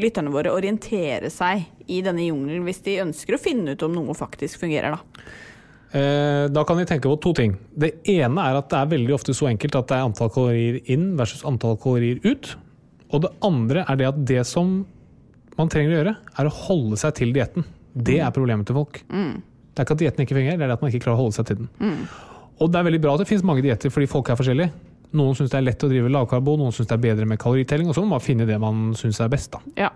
[0.00, 4.16] lytterne våre orientere seg i denne jungelen hvis de ønsker å finne ut om noe
[4.16, 5.28] faktisk fungerer, da?
[5.90, 7.56] Da kan vi tenke på to ting.
[7.74, 10.76] Det ene er at det er veldig ofte så enkelt at det er antall kalorier
[10.92, 12.52] inn versus antall kalorier ut.
[13.10, 14.80] Og det andre er det at det som
[15.58, 17.66] man trenger å gjøre, er å holde seg til dietten.
[17.90, 19.02] Det er problemet til folk.
[19.10, 21.36] Det er ikke at dietten ikke fungerer, det er at man ikke klarer å holde
[21.36, 21.98] seg til den.
[22.60, 24.72] Og det er veldig bra at det finnes mange dietter fordi folk er forskjellige.
[25.16, 27.88] Noen syns det er lett å drive lavkarbo, noen syns det er bedre med kaloritelling.
[27.90, 29.56] Og så må man finne det man syns er best.
[29.56, 29.88] Da.
[29.88, 29.90] Ja.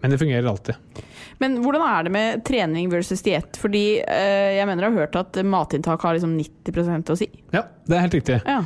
[0.00, 1.02] Men det fungerer alltid.
[1.42, 3.58] Men hvordan er det med trening versus diett?
[3.60, 7.28] Fordi øh, jeg mener jeg har hørt at matinntak har liksom 90% å si.
[7.52, 8.40] Ja, det er helt riktig.
[8.46, 8.62] Ja.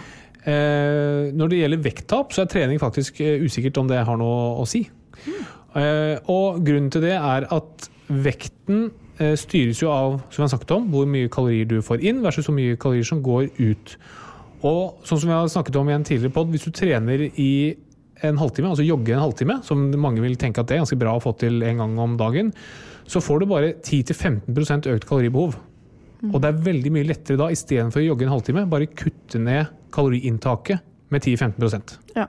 [0.49, 4.57] Eh, når det gjelder vekttap, så er trening faktisk eh, usikkert om det har noe
[4.63, 4.87] å si.
[5.21, 5.41] Mm.
[6.33, 8.87] og grunnen til det er at vekten
[9.37, 12.49] styres jo av, som jeg har snakket om, hvor mye kalorier du får inn versus
[12.49, 13.93] hvor mye kalorier som går ut.
[14.67, 17.51] Og sånn som vi har snakket om i en tidligere pod, hvis du trener i
[18.27, 21.17] en halvtime, altså jogger en halvtime, som mange vil tenke at det er ganske bra
[21.17, 22.53] å få til en gang om dagen,
[23.11, 25.57] så får du bare 10-15% økt kaloribehov.
[26.29, 29.71] Og det er veldig mye lettere da, istedenfor å jogge en halvtime, bare kutte ned
[29.95, 32.27] kaloriinntaket med 10-15 Ja.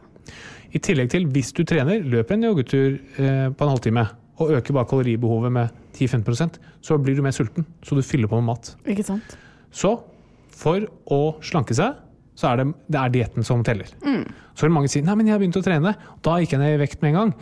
[0.72, 4.06] I tillegg til hvis du trener, løper en joggetur eh, på en halvtime
[4.42, 8.40] og øker bare kaloribehovet med 10-15% så blir du mer sulten, så du fyller på
[8.40, 8.72] med mat.
[8.90, 9.36] Ikke sant?
[9.70, 9.98] Så
[10.56, 12.00] for å slanke seg,
[12.38, 13.92] så er det, det er dietten som teller.
[14.56, 15.94] Så vil mange si nei, men jeg har begynt å trene,
[16.26, 17.34] da gikk jeg ned i vekt med en gang.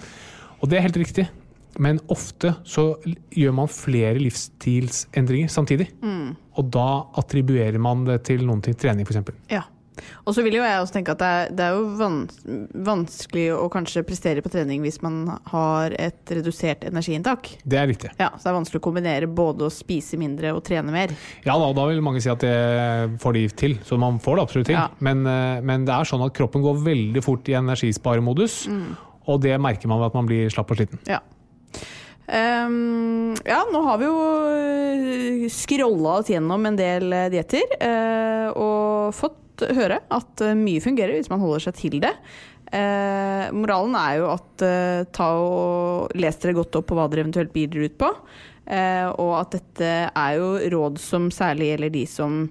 [0.60, 1.28] Og det er helt riktig.
[1.77, 2.93] Men ofte så
[3.36, 5.91] gjør man flere livsstilsendringer samtidig.
[6.58, 6.88] Og da
[7.19, 8.77] attribuerer man det til noen ting.
[8.79, 9.36] trening, f.eks.
[9.51, 9.65] Ja.
[10.23, 12.38] Og så vil jo jeg også tenke at det er, det er jo vans
[12.88, 17.49] vanskelig å kanskje prestere på trening hvis man har et redusert energiinntak.
[17.67, 18.13] Det er riktig.
[18.19, 21.12] Ja, Så det er vanskelig å kombinere både å spise mindre og trene mer.
[21.43, 24.45] Ja da, da vil mange si at det får de til, så man får det
[24.47, 24.79] absolutt til.
[24.79, 24.88] Ja.
[25.03, 28.62] Men, eh, men det er sånn at kroppen går veldig fort i energisparemodus,
[29.29, 31.03] og det merker man ved at man blir slapp og sliten.
[31.12, 31.19] Ja.
[32.30, 39.15] Ehm, ja, nå har vi jo scrolla oss gjennom en del eh, dietter uh, og
[39.18, 42.13] fått høre at eh, mye fungerer hvis man holder seg til det.
[42.70, 47.26] Uh, moralen er jo at uh, ta og les dere godt opp på hva dere
[47.26, 48.13] eventuelt bidrar ut på.
[48.70, 52.42] Eh, og at dette er jo råd som særlig gjelder de som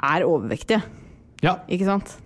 [0.00, 0.80] er overvektige,
[1.44, 2.16] Ja, ikke sant?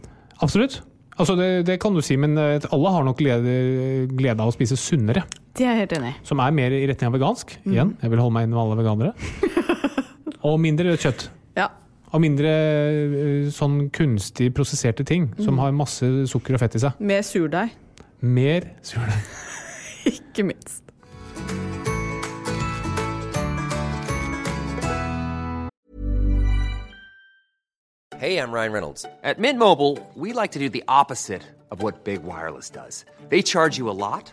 [0.42, 0.83] absolutt.
[1.18, 4.54] Altså det, det kan du si, men eh, alle har nok glede, glede av å
[4.54, 5.24] spise sunnere.
[5.54, 6.14] Det er jeg helt enig i.
[6.26, 7.52] Som er mer i retning av vegansk.
[7.62, 9.12] Igjen, jeg vil holde meg inne med alle veganere.
[10.48, 11.28] Og mindre rødt kjøtt.
[11.54, 11.68] Ja.
[12.10, 16.98] Og mindre eh, sånn kunstig prosesserte ting som har masse sukker og fett i seg.
[16.98, 17.70] Mer surdeig,
[18.18, 19.30] Mer surdeig.
[20.14, 20.82] ikke minst.
[28.18, 29.06] Hey, I'm Ryan Reynolds.
[29.22, 33.04] At Mint Mobile, we like to do the opposite of what Big Wireless does.
[33.28, 34.32] They charge you a lot,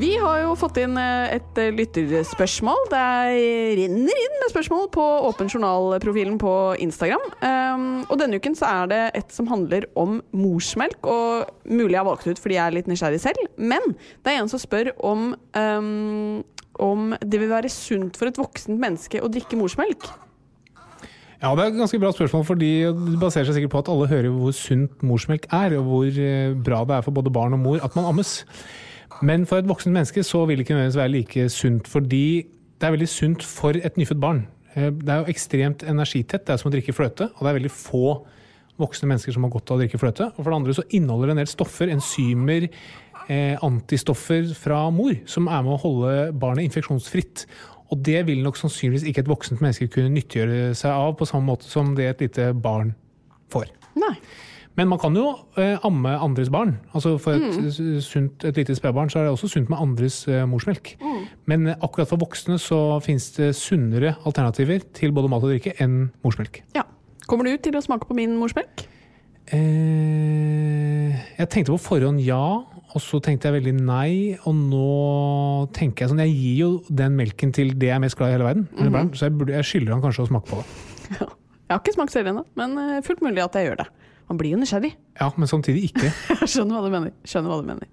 [0.00, 2.86] Vi har jo fått inn eh, et eh, lytterspørsmål.
[2.88, 3.00] Det
[3.80, 7.26] renner inn med spørsmål på Åpen journal-profilen på Instagram.
[7.42, 12.00] Um, og denne uken så er det et som handler om morsmelk, og mulig jeg
[12.00, 13.44] har valgt ut fordi jeg er litt nysgjerrig selv.
[13.60, 13.92] Men
[14.24, 16.40] det er en som spør om, um,
[16.80, 20.08] om det vil være sunt for et voksent menneske å drikke morsmelk.
[21.42, 24.08] Ja, det er et ganske bra spørsmål, fordi det baserer seg sikkert på at alle
[24.08, 27.68] hører hvor sunt morsmelk er, og hvor eh, bra det er for både barn og
[27.68, 28.38] mor at man ammes.
[29.22, 32.24] Men for et voksent menneske så vil det ikke nødvendigvis være like sunt, fordi
[32.80, 34.46] det er veldig sunt for et nyfødt barn.
[34.74, 37.58] Eh, Det er jo ekstremt energitett, det er som å drikke fløte, og det er
[37.58, 38.26] veldig få
[38.80, 40.30] voksne mennesker som har godt av å drikke fløte.
[40.32, 42.68] Og for det andre så inneholder det en del stoffer, enzymer,
[43.28, 47.44] eh, antistoffer fra mor, som er med å holde barnet infeksjonsfritt.
[47.90, 51.46] Og det vil nok sannsynligvis ikke et voksent menneske kunne nyttiggjøre seg av på samme
[51.50, 52.94] måte som det et lite barn
[53.50, 53.66] får.
[53.96, 54.16] Nei.
[54.80, 55.26] Men man kan jo
[55.60, 56.78] eh, amme andres barn.
[56.96, 57.98] Altså For et, mm.
[58.00, 60.94] sunt, et lite spedbarn så er det også sunt med andres eh, morsmelk.
[61.50, 65.74] Men eh, akkurat for voksne så finnes det sunnere alternativer til både mat og drikke
[65.84, 66.62] enn morsmelk.
[66.78, 66.86] Ja.
[67.28, 68.86] Kommer du til å smake på min morsmelk?
[69.52, 74.10] Eh, jeg tenkte på forhånd ja, og så tenkte jeg veldig nei.
[74.48, 74.88] Og nå
[75.76, 78.32] tenker jeg sånn Jeg gir jo den melken til det jeg er mest glad i
[78.32, 78.68] i hele verden.
[78.78, 80.70] mine barn, Så jeg, burde, jeg skylder han kanskje å smake på det.
[81.20, 81.28] Ja.
[81.70, 83.84] Jeg har ikke smakt selv ennå, men fullt mulig at jeg gjør det.
[84.30, 84.92] Man blir jo nysgjerrig.
[85.18, 86.12] Ja, Men samtidig ikke.
[86.40, 87.16] Jeg skjønner hva du mener.
[87.26, 87.90] Skjønner hva du mener.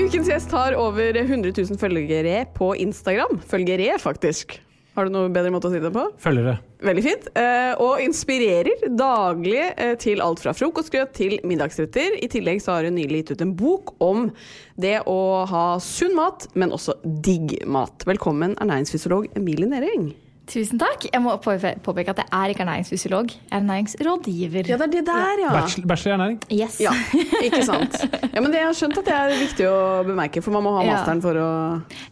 [0.00, 3.36] Ukens gjest har over 100 000 følgere på Instagram.
[3.50, 4.56] Følgere, faktisk.
[5.00, 6.02] Har du noe bedre måte å si det på?
[6.20, 6.58] Følgere.
[6.84, 7.28] Veldig fint.
[7.40, 12.18] Eh, og inspirerer daglig eh, til alt fra frokostgrøt til middagsretter.
[12.20, 14.28] I tillegg så har hun nylig gitt ut en bok om
[14.76, 18.04] det å ha sunn mat, men også digg mat.
[18.04, 20.10] Velkommen, ernæringsfysiolog Emilie Nering.
[20.50, 21.04] Tusen takk.
[21.12, 23.28] Jeg må påpeke at jeg er ikke ernæringsfysiolog.
[23.30, 24.66] Jeg er ernæringsrådgiver.
[24.72, 25.50] Ja, det er det der, ja.
[25.54, 26.38] Bachelor, bachelor i ernæring.
[26.50, 26.80] Yes.
[26.82, 26.90] Ja,
[27.46, 27.94] ikke sant.
[28.34, 29.76] Ja, men det jeg har skjønt at det er viktig å
[30.08, 30.96] bemerke, for man må ha Ja.
[30.96, 31.50] masteren for å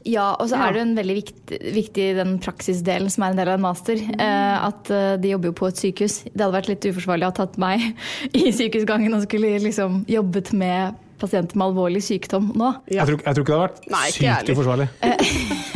[0.07, 0.69] Ja, og så Ja.
[0.69, 3.67] er det jo en veldig viktig, viktig den praksisdelen som er en del av en
[3.67, 3.95] master.
[3.99, 6.23] Eh, at eh, de jobber jo på et sykehus.
[6.31, 7.83] Det hadde vært litt uforsvarlig å ha tatt meg
[8.39, 12.73] i sykehusgangen og skulle liksom jobbet med pasienter med alvorlig sykdom nå.
[12.91, 13.03] Ja.
[13.03, 14.89] Jeg, tror, jeg tror ikke det har vært Nei, sykt uforsvarlig.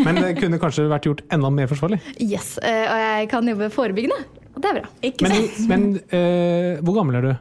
[0.06, 2.00] Men det kunne kanskje vært gjort enda mer forsvarlig.
[2.22, 4.20] Yes, eh, Og jeg kan jobbe forebyggende.
[4.52, 4.92] Og det er bra.
[5.08, 7.32] Ikke Men, men uh, hvor gammel er du?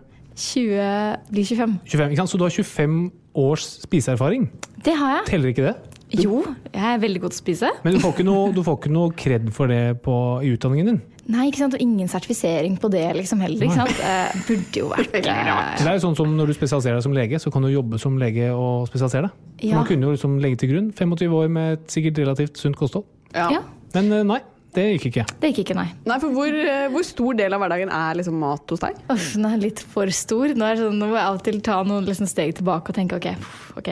[0.41, 1.79] 20 blir 25.
[1.85, 2.31] 25, ikke sant?
[2.31, 2.99] Så du har 25
[3.41, 4.47] års spiseerfaring.
[4.85, 5.25] Det har jeg.
[5.27, 5.75] Teller ikke det?
[6.19, 6.41] Jo,
[6.73, 7.69] jeg er veldig god til å spise.
[7.85, 10.89] Men du får ikke noe, du får ikke noe kred for det på, i utdanningen
[10.91, 11.01] din.
[11.31, 11.75] Nei, ikke sant?
[11.77, 13.63] Og ingen sertifisering på det liksom heller.
[13.67, 13.99] ikke sant?
[14.03, 17.39] Eh, burde jo vært Det er jo sånn som Når du spesialiserer deg som lege,
[17.39, 19.67] så kan du jobbe som lege og spesialisere deg.
[19.71, 19.77] Ja.
[19.79, 23.05] Man kunne jo liksom legge til grunn 25 år med et sikkert relativt sunt kosthold.
[23.35, 23.47] Ja.
[23.53, 23.61] Ja,
[23.95, 24.39] Men eh, nei,
[24.75, 25.25] det gikk ikke.
[25.41, 25.87] det gikk ikke, nei.
[26.07, 28.99] Nei, for hvor, eh, hvor stor del av hverdagen er liksom mat hos deg?
[29.11, 30.51] Uff, den er litt for stor.
[30.55, 32.97] Nå, er sånn, nå må jeg av og til ta noen liksom steg tilbake og
[32.97, 33.91] tenke ok, pff, ok,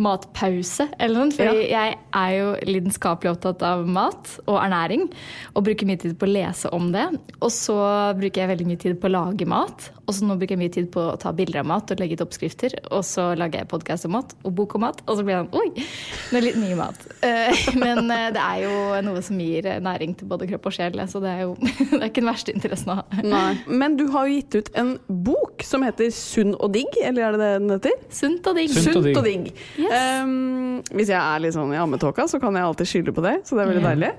[0.00, 1.34] matpause eller noe.
[1.34, 5.08] Fordi jeg er jo lidenskapelig opptatt av mat og ernæring.
[5.54, 7.06] Og bruker mye tid på å lese om det.
[7.40, 7.78] Og så
[8.18, 9.90] bruker jeg veldig mye tid på å lage mat.
[10.10, 12.16] Og så nå bruker jeg mye tid på å ta bilder av mat og legge
[12.18, 12.74] ut oppskrifter.
[12.90, 15.02] Og så lager jeg podkast om mat og bok om mat.
[15.06, 15.84] Og så blir det sånn oi,
[16.32, 17.04] det er litt mye mat.
[17.26, 18.74] Eh, Men eh, det er jo
[19.06, 22.08] noe som gir næring til både kropp og sjel, så det er jo det er
[22.08, 23.06] ikke den verste interessen å ha.
[23.22, 23.52] Nei.
[23.70, 24.96] Men du har jo gitt ut en
[25.28, 28.02] bok som heter Sunn og digg, eller er det det den heter?
[28.10, 28.74] Sunt og digg.
[28.74, 29.20] Sunt og Sunt digg.
[29.20, 29.52] og digg.
[29.90, 30.22] Yes.
[30.22, 30.60] Um,
[30.94, 33.56] hvis jeg er litt sånn i ammetåka, så kan jeg alltid skylde på det, så
[33.56, 34.10] det er veldig deilig.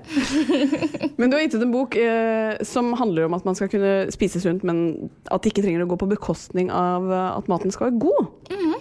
[1.20, 3.92] Men du har gitt ut en bok eh, som handler om at man skal kunne
[4.14, 7.74] spise sunt, men at det ikke trenger å gå på bekostning av eh, at maten
[7.74, 8.32] skal være god.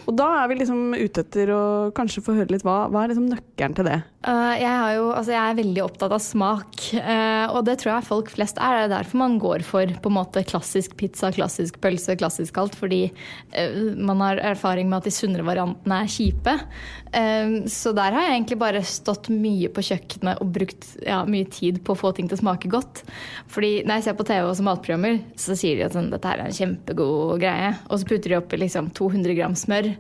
[0.10, 1.64] Og da er vi liksom ute etter å
[1.96, 4.00] kanskje få høre litt hva, hva er liksom nøkkelen til det?
[4.22, 7.94] Uh, jeg, har jo, altså jeg er veldig opptatt av smak, uh, og det tror
[7.94, 8.78] jeg folk flest er.
[8.78, 12.78] Det er derfor man går for på en måte klassisk pizza, klassisk pølse, klassisk alt.
[12.78, 16.58] Fordi uh, man har erfaring med at de sunnere variantene er kjipe.
[17.12, 21.48] Um, så der har jeg egentlig bare stått mye på kjøkkenet og brukt ja, mye
[21.52, 23.04] tid på å få ting til å smake godt.
[23.52, 26.44] Fordi når jeg ser på TV og matprogrammer, så sier de at sånn, dette her
[26.44, 27.74] er en kjempegod greie.
[27.90, 29.92] Og så putter de oppi liksom 200 gram smør.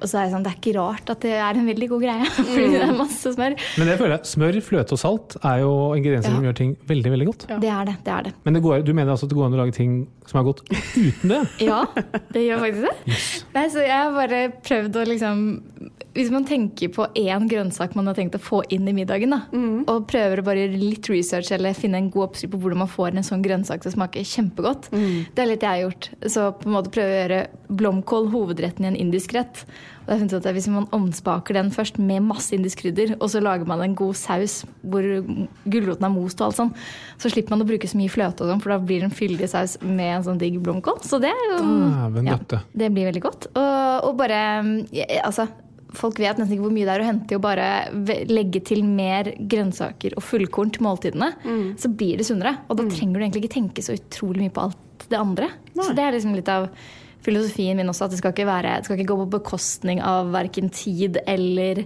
[0.00, 2.04] Og så er det sånn, det er ikke rart at det er en veldig god
[2.04, 3.56] greie, fordi det er masse smør.
[3.80, 7.14] Men det føler jeg, smør, fløte og salt er jo ingredienser som gjør ting veldig
[7.16, 7.48] veldig godt.
[7.64, 7.96] Det er det.
[8.04, 8.34] det er det.
[8.44, 10.48] Men det går, du mener altså at det går an å lage ting som er
[10.48, 11.42] godt uten det?
[11.68, 11.82] Ja,
[12.34, 13.16] det gjør faktisk det.
[13.54, 15.40] Nei, så jeg har bare prøvd å liksom
[16.18, 19.38] Hvis man tenker på én grønnsak man har tenkt å få inn i middagen, da,
[19.86, 22.90] og prøver å bare gjøre litt research eller finne en god oppskrift på hvordan man
[22.90, 26.08] får en sånn grønnsak som smaker kjempegodt, det er litt jeg har gjort.
[26.26, 27.38] Så på en måte prøve å gjøre
[27.78, 29.62] blomkål hovedretten i en indisk rett.
[30.08, 33.42] Og jeg funnet at Hvis man omspaker den først med masse indisk krydder, og så
[33.44, 35.04] lager man en god saus hvor
[35.68, 36.72] gulroten er most og alt sånn,
[37.20, 39.14] så slipper man å bruke så mye fløte, og sånn, for da blir det en
[39.18, 41.02] fyldig saus med en sånn digg blomkål.
[41.04, 41.60] Så det er jo
[42.40, 42.62] døtte.
[42.72, 43.50] det blir veldig godt.
[43.54, 44.40] Og, og bare
[44.96, 45.46] ja, Altså,
[45.98, 47.68] folk vet nesten ikke hvor mye det er å hente i å bare
[48.30, 51.32] legge til mer grønnsaker og fullkorn til måltidene.
[51.80, 52.56] Så blir det sunnere.
[52.68, 55.50] Og da trenger du egentlig ikke tenke så utrolig mye på alt det andre.
[55.74, 56.70] Så det er liksom litt av
[57.26, 60.32] filosofien min også, at det skal ikke, være, det skal ikke gå på bekostning av
[60.34, 61.82] verken tid eller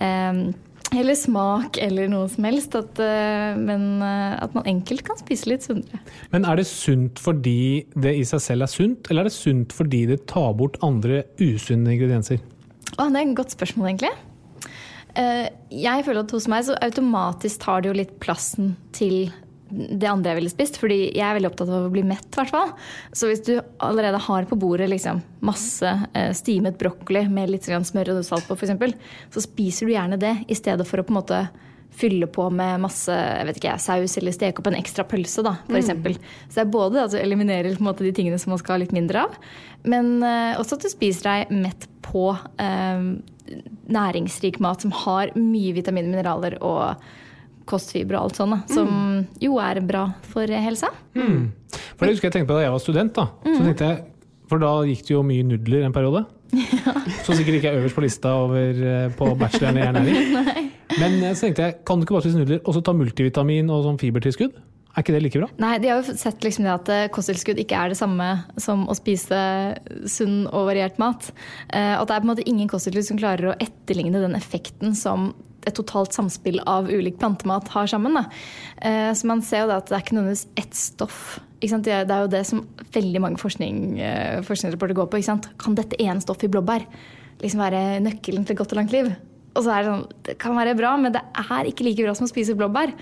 [0.00, 0.50] um,
[0.90, 2.74] eller smak eller noe som helst.
[2.74, 6.00] At, eh, men eh, at man enkelt kan spise litt sunnere.
[6.32, 9.76] Men er det sunt fordi det i seg selv er sunt, eller er det sunt
[9.76, 12.42] fordi det tar bort andre usunne ingredienser?
[12.98, 14.10] Å, det er et godt spørsmål, egentlig.
[15.18, 19.30] Eh, Jeg føler at hos meg så automatisk tar det jo litt plassen til
[19.70, 20.78] det andre jeg ville spist.
[20.82, 22.72] Fordi jeg er veldig opptatt av å bli mett, i hvert fall.
[23.14, 28.16] Så hvis du allerede har på bordet liksom masse eh, stimet brokkoli med litt smør
[28.16, 28.98] og salt på, f.eks.,
[29.30, 31.44] så spiser du gjerne det i stedet for å på en måte
[31.90, 33.14] fylle på med masse
[33.52, 35.42] ikke, saus eller steke opp en ekstra pølse.
[35.44, 36.16] da, for eksempel.
[36.48, 38.94] Så det er både at du eliminerer måte, de tingene som man skal ha litt
[38.96, 39.36] mindre av,
[39.84, 42.30] men eh, også at du spiser deg mett på
[42.62, 43.02] eh,
[43.90, 47.02] næringsrik mat som har mye vitaminer, mineraler og
[47.70, 50.90] kostfibre og alt sånt, som jo er bra for helsa.
[51.14, 53.12] For det husker jeg tenkte på da jeg var student.
[53.14, 53.26] da.
[53.44, 54.04] Så tenkte jeg,
[54.50, 56.24] For da gikk det jo mye nudler en periode.
[57.26, 60.34] Så sikkert ikke er øverst på lista over eh, på bacheloren i ernæring.
[61.00, 63.70] Men eh, så tenkte jeg, kan du ikke bare spise nudler og så ta multivitamin
[63.72, 64.56] og sånn fibertilskudd?
[64.90, 65.46] Er ikke det like bra?
[65.62, 68.88] Nei, De har jo sett liksom det at eh, kosttilskudd ikke er det samme som
[68.90, 69.42] å spise
[70.10, 71.30] sunn og variert mat.
[71.70, 74.98] og At det er på en måte ingen kosttilskudd som klarer å etterligne den effekten
[74.98, 75.30] som
[75.66, 78.16] et totalt samspill av ulik plantemat har sammen.
[78.80, 81.40] Eh, Så man ser jo at det er ikke nødvendigvis ett stoff.
[81.60, 85.40] Det er det er jo det som veldig mange forskning, eh, forskningsrapporter går på.
[85.58, 86.86] Kan dette ene stoffet i blåbær
[87.42, 89.14] liksom være nøkkelen til et godt og langt liv?
[89.56, 92.14] Og så er det sånn, det kan være bra, men det er ikke like bra
[92.14, 92.92] som å spise blåbær.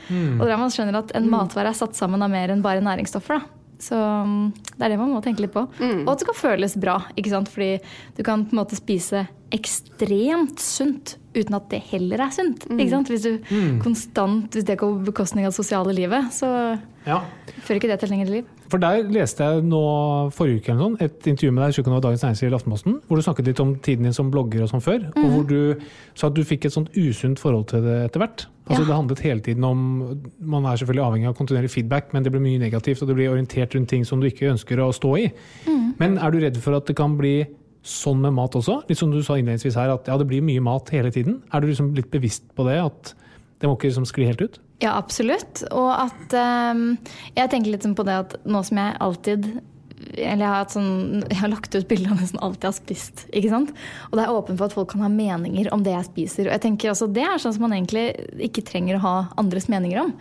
[0.40, 2.62] Og det er da man skjønner at en matvare er satt sammen av mer enn
[2.62, 3.38] bare næringsstoffer.
[3.38, 3.54] da.
[3.78, 5.68] Så mm, det er det man må tenke litt på.
[5.68, 7.48] Og at det skal føles bra, ikke sant?
[7.52, 7.78] fordi
[8.16, 12.64] du kan på en måte spise ekstremt sunt uten at det heller er sunt.
[12.72, 13.10] Ikke sant?
[13.12, 17.22] Hvis du konstant, hvis det går på bekostning av det sosiale livet, så Ja.
[17.62, 18.44] fører ikke det til lenger lengre liv.
[18.68, 22.22] For der leste jeg nå forrige uke eller sånn, et intervju med deg, i Dagens
[22.22, 25.06] Næringsliv eller Aftenposten, hvor du snakket litt om tiden din som blogger og sånn før,
[25.16, 25.80] og hvor du
[26.14, 28.46] sa at du fikk et sånt usunt forhold til det etter hvert.
[28.68, 28.86] Altså Ja.
[28.86, 32.40] Det handlet hele tiden om Man er selvfølgelig avhengig av kontinuerlig feedback, men det blir
[32.42, 35.32] mye negativt, og det blir orientert rundt ting som du ikke ønsker å stå i.
[35.98, 37.46] Men er du redd for at det kan bli
[37.86, 38.82] sånn med mat også?
[38.88, 41.40] Litt som du sa innledningsvis her, at ja, det blir mye mat hele tiden.
[41.52, 42.78] Er du liksom litt bevisst på det?
[42.82, 43.14] At
[43.58, 44.58] det må ikke liksom skli helt ut?
[44.82, 45.64] Ja, absolutt.
[45.74, 46.36] Og at
[46.74, 46.92] um,
[47.34, 49.48] Jeg tenker litt sånn på det at nå som jeg alltid
[50.18, 53.24] eller jeg har, sånn, jeg har lagt ut bilder av nesten alt jeg har spist.
[53.32, 53.72] ikke sant?
[54.10, 56.48] Og det er åpen for at folk kan ha meninger om det jeg spiser.
[56.48, 58.06] Og jeg tenker også Det er sånn som man egentlig
[58.48, 60.14] ikke trenger å ha andres meninger om.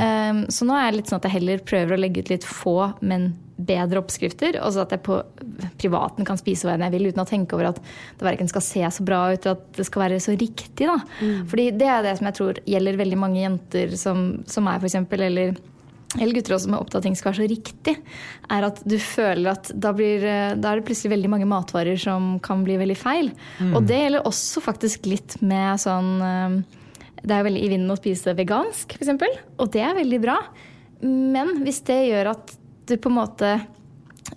[0.00, 2.48] Ehm, så nå er det litt sånn at jeg heller prøver å legge ut litt
[2.48, 4.60] få, men bedre oppskrifter.
[4.62, 5.18] Og så at jeg på
[5.80, 8.84] privaten kan spise hva jeg vil uten å tenke over at det verken skal se
[8.98, 10.86] så bra ut, eller at det skal være så riktig.
[10.86, 11.00] da.
[11.50, 15.02] Fordi det er det som jeg tror gjelder veldig mange jenter som, som meg, f.eks.
[15.18, 15.58] Eller
[16.16, 17.94] eller gutter også med opptatt av ting skal være så riktig,
[18.48, 22.00] er at du føler at da, blir, eh, da er det plutselig veldig mange matvarer
[22.00, 23.28] som kan bli veldig feil.
[23.76, 26.56] Og det gjelder også faktisk litt med sånn eh,
[27.18, 30.38] Det er jo veldig i vinden å spise vegansk, f.eks., og det er veldig bra.
[31.02, 32.56] Men hvis det gjør at
[32.88, 33.52] du på en måte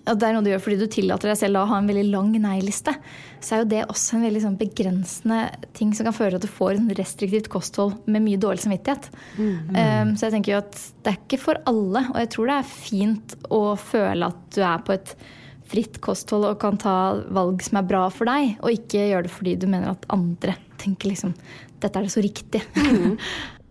[0.02, 2.04] at det er noe du gjør fordi du tillater deg selv å ha en veldig
[2.10, 2.94] lang nei-liste,
[3.42, 5.40] så er jo det også en veldig sånn begrensende
[5.76, 9.10] ting som kan føre til at du får en restriktivt kosthold med mye dårlig samvittighet.
[9.38, 12.58] Um, så jeg tenker jo at det er ikke for alle, og jeg tror det
[12.58, 15.14] er fint å føle at du er på et
[15.72, 16.96] fritt kosthold og kan ta
[17.32, 20.58] valg som er bra for deg, og ikke gjøre det fordi du mener at andre
[20.82, 21.36] tenker liksom
[21.82, 22.62] dette er det så riktig.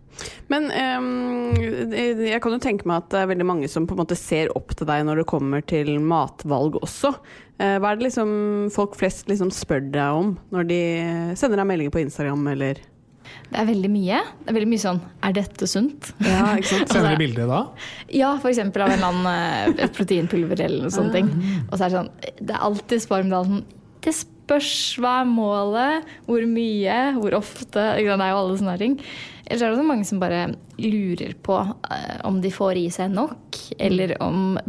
[0.52, 1.54] Men um,
[1.94, 4.52] jeg kan jo tenke meg at det er veldig mange som på en måte ser
[4.58, 7.14] opp til deg når det kommer til matvalg også.
[7.62, 8.32] Eh, Hva er det liksom
[8.74, 10.80] folk flest liksom spør deg om når de
[11.40, 12.80] sender deg meldinger på Instagram eller
[13.52, 14.22] Det er veldig mye.
[14.42, 16.12] Det er veldig mye sånn Er dette sunt?
[16.26, 16.94] Ja, ikke sant?
[16.96, 17.62] Sender du bilde da?
[18.10, 18.60] Ja, f.eks.
[18.66, 19.32] av en eller annen
[19.78, 21.14] eh, et proteinpulver eller noe sånt.
[21.16, 21.30] ting.
[21.70, 22.12] Og så er det sånn
[22.42, 23.60] Det er alltid det sånn
[24.02, 27.78] Det spørs hva er målet, hvor mye, hvor ofte.
[27.78, 28.98] Det er jo alle sånne ting.
[29.46, 30.44] Ellers er det mange som bare
[30.82, 34.60] lurer på eh, om de får i seg nok, eller om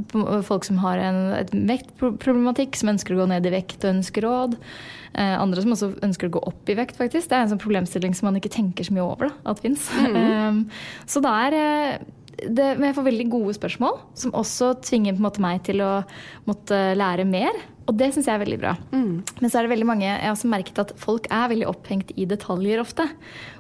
[0.47, 4.27] folk som har en et vektproblematikk, som ønsker å gå ned i vekt og ønsker
[4.27, 4.57] råd.
[5.13, 7.29] Eh, andre som også ønsker å gå opp i vekt, faktisk.
[7.29, 9.91] Det er en sånn problemstilling som man ikke tenker så mye over da, at fins.
[9.93, 10.65] Mm.
[11.11, 12.11] så det er eh,
[12.49, 15.93] det, men jeg får veldig gode spørsmål, som også tvinger måte meg til å
[16.49, 17.57] måtte lære mer.
[17.91, 18.75] Og det syns jeg er veldig bra.
[19.41, 22.13] Men så er det veldig mange, jeg har også merket at folk er veldig opphengt
[22.15, 23.09] i detaljer ofte.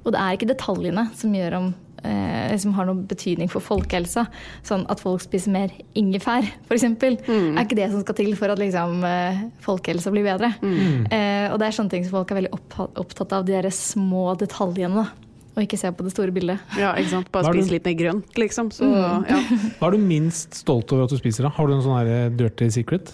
[0.04, 1.72] Og det er ikke detaljene som, om,
[2.06, 4.28] eh, som har noen betydning for folkehelsa.
[4.66, 6.86] Sånn at folk spiser mer ingefær, f.eks.
[6.86, 10.54] Er ikke det som skal til for at liksom, eh, folkehelsa blir bedre.
[10.62, 14.32] Eh, og det er sånne ting som folk er veldig opptatt av, de der små
[14.38, 15.02] detaljene.
[15.02, 15.21] da.
[15.52, 16.62] Og ikke se på det store bildet.
[16.80, 17.28] Ja, ikke sant.
[17.34, 18.70] Bare spise litt mer grønt, liksom.
[18.72, 19.18] Så ja.
[19.78, 21.44] Hva er du minst stolt over at du spiser?
[21.44, 21.52] da?
[21.58, 23.12] Har du en sånn dirty secret?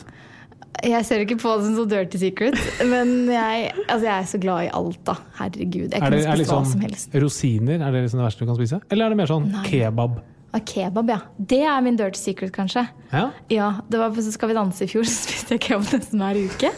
[0.86, 2.54] Jeg ser ikke på det som så dirty secret,
[2.86, 5.16] men jeg, altså jeg er så glad i alt, da.
[5.40, 5.88] Herregud.
[5.90, 7.16] Jeg kan spise det, er spist hva liksom som helst.
[7.24, 8.78] rosiner er det liksom det verste du kan spise?
[8.94, 9.64] Eller er det mer sånn Nei.
[9.66, 10.20] kebab?
[10.54, 11.18] Ah, kebab, ja.
[11.50, 12.86] Det er min dirty secret, kanskje.
[13.10, 15.90] Ja, Ja, det var på Så Skal vi danse i fjor, så spiste jeg kebab
[15.98, 16.70] nesten hver uke.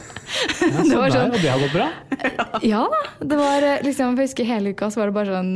[0.60, 1.88] Ja Det var sånn- Og det har gått bra?
[2.72, 3.02] Ja da.
[3.32, 5.52] Det var eh, liksom, jeg husker hele uka så var det bare sånn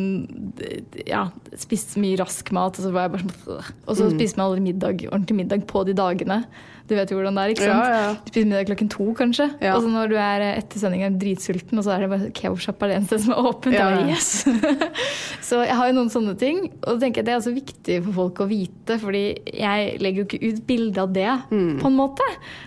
[1.09, 1.27] Ja,
[1.59, 4.65] spiste mye rask mat, og så var jeg bare sånn Og så spiste man aldri
[4.71, 6.43] middag, ordentlig middag på de dagene.
[6.85, 7.85] Du vet jo hvordan det er, ikke sant?
[7.89, 8.09] Ja, ja.
[8.21, 9.47] Du spiser middag klokken to, kanskje.
[9.65, 9.73] Ja.
[9.79, 12.29] Og så når du er eh, etter sending er dritsulten, og så er det bare
[12.37, 13.77] kebabsjappa det eneste som er åpent.
[13.79, 14.45] Ja, yes.
[15.49, 16.61] så jeg har jo noen sånne ting.
[16.83, 20.23] Og så tenker jeg det er også viktig for folk å vite, fordi jeg legger
[20.23, 21.79] jo ikke ut bilde av det, Mm.
[21.81, 22.27] på en måte.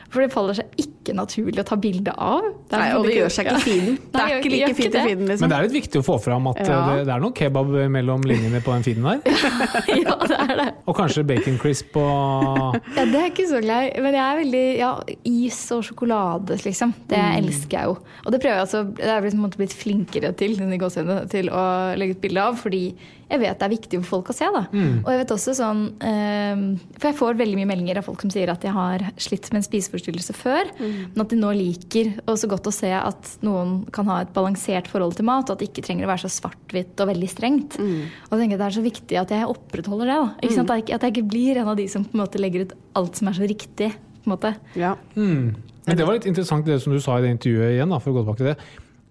[0.10, 2.46] For det faller seg ikke naturlig å ta bilde av.
[2.68, 3.98] Det er Nei, og det gjør seg ikke feeden.
[4.14, 5.02] Det er ikke like fint i det.
[5.08, 5.44] feeden, liksom.
[5.44, 6.78] Men det er litt viktig å få fram at Ja.
[6.78, 9.20] eh, det, det er noe kebab mellom linjene på den feeden der.
[10.00, 10.68] ja, det er det.
[10.88, 14.02] Og kanskje bacon crisp og Ja, det er ikke så glad i.
[14.08, 14.92] Men jeg er veldig Ja,
[15.28, 16.94] is og sjokolade, liksom.
[17.08, 17.38] Det Mm.
[17.44, 17.98] elsker jeg jo.
[18.26, 21.64] Og det prøver jeg altså Det er jeg måte blitt flinkere til, til å
[21.98, 22.84] legge ut bilde av, fordi
[23.28, 24.46] jeg vet det er viktig for folk å se.
[24.54, 24.62] da.
[24.72, 25.02] Mm.
[25.04, 26.62] Og jeg vet også sånn eh,
[26.96, 29.60] For jeg får veldig mye meldinger av folk som sier at de har slitt med
[29.60, 31.12] en spiseforstyrrelse før, Mm.
[31.16, 34.34] men at de nå liker og så godt å se at noen kan ha et
[34.34, 37.30] balansert forhold til mat, og at det ikke trenger å være så svart-hvitt og veldig
[37.30, 37.78] strengt.
[37.78, 38.04] Mm.
[38.32, 40.18] Og jeg tenker Det er så viktig at jeg opprettholder det.
[40.18, 40.36] da.
[40.42, 40.70] Ikke sant?
[40.70, 42.62] At jeg ikke- At jeg ikke blir en av de som på en måte legger
[42.62, 43.94] ut alt som er så riktig.
[44.28, 44.56] på en måte.
[44.76, 44.96] Ja.
[45.16, 48.12] Men det var litt interessant det som du sa i det intervjuet igjen, da, for
[48.12, 48.58] å gå tilbake til det.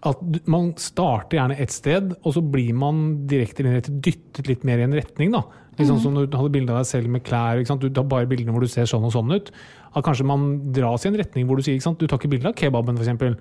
[0.03, 3.65] at man starter gjerne et sted, og så blir man direkte
[4.01, 5.33] dyttet litt mer i en retning.
[5.33, 5.43] da.
[5.77, 7.61] Litt sånn som du hadde bilde av deg selv med klær.
[7.61, 9.51] Du tar bare bildene hvor du ser sånn og sånn ut.
[9.97, 10.47] At kanskje man
[10.77, 13.37] dras i en retning hvor du sier du tar ikke bilde av kebaben f.eks.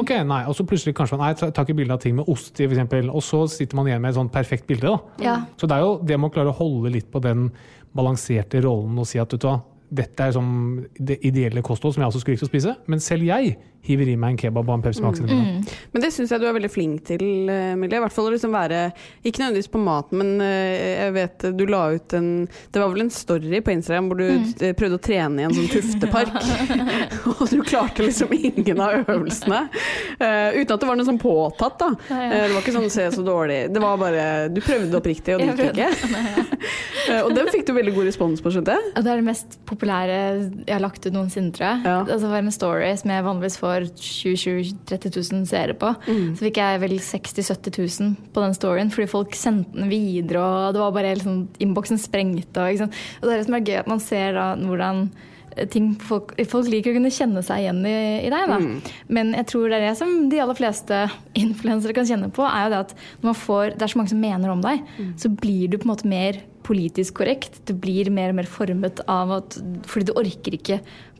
[0.00, 2.60] Ok, nei, og så plutselig kanskje man nei, tar ikke bilde av ting med ost
[2.60, 2.94] i f.eks.
[3.08, 4.92] Og så sitter man igjen med et sånn perfekt bilde.
[4.92, 5.24] da.
[5.24, 5.40] Ja.
[5.60, 7.50] Så det er jo det med å klare å holde litt på den
[7.96, 9.58] balanserte rollen og si at vet du hva,
[9.88, 10.48] dette er som
[11.00, 13.54] det ideelle kosthold som jeg også skulle likt å spise, men selv jeg
[13.88, 15.20] hiver i meg en kebab og en Pepsi Max.
[15.20, 15.64] innimellom.
[15.92, 17.68] Men det syns jeg du er veldig flink til, Milje.
[17.72, 17.98] Emilie.
[17.98, 18.80] I hvert fall å liksom være
[19.26, 23.06] Ikke nødvendigvis på maten, men eh, jeg vet du la ut en Det var vel
[23.06, 24.50] en story på Instagram hvor du mm.
[24.78, 26.36] prøvde å trene i en sånn tuftepark.
[27.32, 29.64] og du klarte liksom ingen av øvelsene.
[30.20, 31.90] Uh, uten at det var noe sånn påtatt, da.
[32.10, 32.28] Ja, ja.
[32.28, 33.72] Eh, det var ikke sånn 'se så dårlig'.
[33.72, 35.90] Det var bare Du prøvde oppriktig, og det gikk ikke.
[37.08, 38.92] uh, og den fikk du veldig god respons på, skjønte jeg.
[38.94, 40.18] Og det er det mest populære
[40.66, 41.84] jeg har lagt ut noensinne, tror jeg.
[41.84, 41.98] Ja.
[42.04, 44.34] Altså, det var en story som jeg vanligvis får 20
[44.88, 45.92] 000-30 000 seere på.
[46.08, 46.34] Mm.
[46.38, 50.42] Så fikk jeg vel 60 000-70 000 på den storyen, fordi folk sendte den videre,
[50.42, 52.62] og det var bare sånn Innboksen sprengte.
[52.62, 52.92] Og, liksom.
[53.20, 55.00] og det er det som er gøy, at man ser da hvordan
[55.56, 57.96] eh, ting folk, folk liker å kunne kjenne seg igjen i,
[58.26, 58.50] i deg.
[58.52, 58.58] Da.
[58.62, 58.76] Mm.
[59.18, 61.00] Men jeg tror det er det som de aller fleste
[61.44, 64.14] influensere kan kjenne på, er jo det at når man får, det er så mange
[64.14, 65.12] som mener om deg, Mm.
[65.20, 67.60] så blir du på en måte mer politisk korrekt.
[67.68, 69.54] Du blir mer og mer formet av at
[69.88, 70.76] Fordi du orker ikke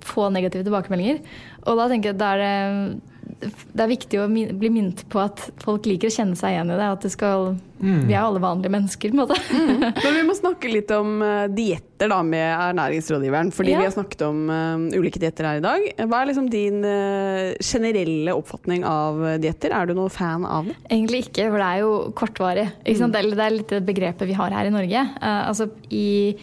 [0.07, 1.21] få negative tilbakemeldinger.
[1.67, 3.01] Og da tenker jeg da er det
[3.39, 6.71] det er viktig å min- bli minnet på at folk liker å kjenne seg igjen
[6.73, 6.87] i det.
[6.97, 9.37] At det skal, Vi er alle vanlige mennesker, på en måte.
[10.03, 13.53] Men vi må snakke litt om uh, dietter da med ernæringsrådgiveren.
[13.55, 13.79] Fordi Ja.
[13.79, 15.87] vi har snakket om uh, ulike dietter her i dag.
[16.09, 19.77] Hva er liksom din uh, generelle oppfatning av dietter?
[19.77, 20.75] Er du noen fan av det?
[20.91, 22.67] Egentlig ikke, for det er jo kortvarig.
[22.83, 23.15] Ikke sant?
[23.21, 25.05] Eller Det er litt det begrepet vi har her i Norge.
[25.21, 26.35] Altså I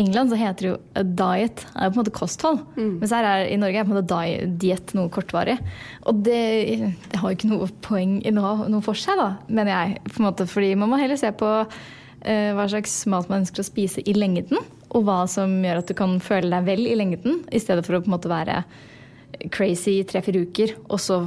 [0.00, 2.60] England så heter det jo a diet, er jo på en måte kosthold.
[3.02, 4.20] Mens her er, i Norge er på en måte
[4.62, 5.58] diett noe kortvarig.
[6.08, 6.38] Og det,
[7.12, 9.98] det har jo ikke noe poeng i noe, noe for seg, da, mener jeg.
[10.08, 13.64] På en måte, fordi man må heller se på uh, hva slags mat man ønsker
[13.64, 14.62] å spise i lengden.
[14.92, 17.98] Og hva som gjør at du kan føle deg vel i lengden, i stedet for
[17.98, 18.62] å på en måte være
[19.52, 21.24] crazy i tre-fire uker, og så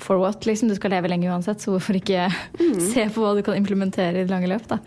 [0.00, 0.46] for what?
[0.46, 2.26] Liksom, du skal leve lenge uansett, så hvorfor ikke
[2.92, 4.66] se på hva du kan implementere i det lange løp?
[4.70, 4.80] Da.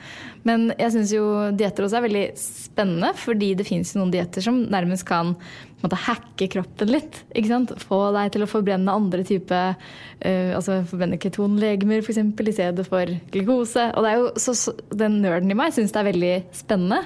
[0.47, 1.25] Men jeg syns jo
[1.57, 5.35] dietter også er veldig spennende, fordi det fins noen dietter som nærmest kan
[5.83, 7.19] måte, hacke kroppen litt.
[7.37, 7.73] Ikke sant?
[7.85, 12.21] Få deg til å forbrenne andre typer uh, altså forbrenne ketonlegemer f.eks.
[12.23, 13.87] i stedet for glukose.
[13.93, 17.01] Og det er jo så, så, den nerden i meg syns det er veldig spennende,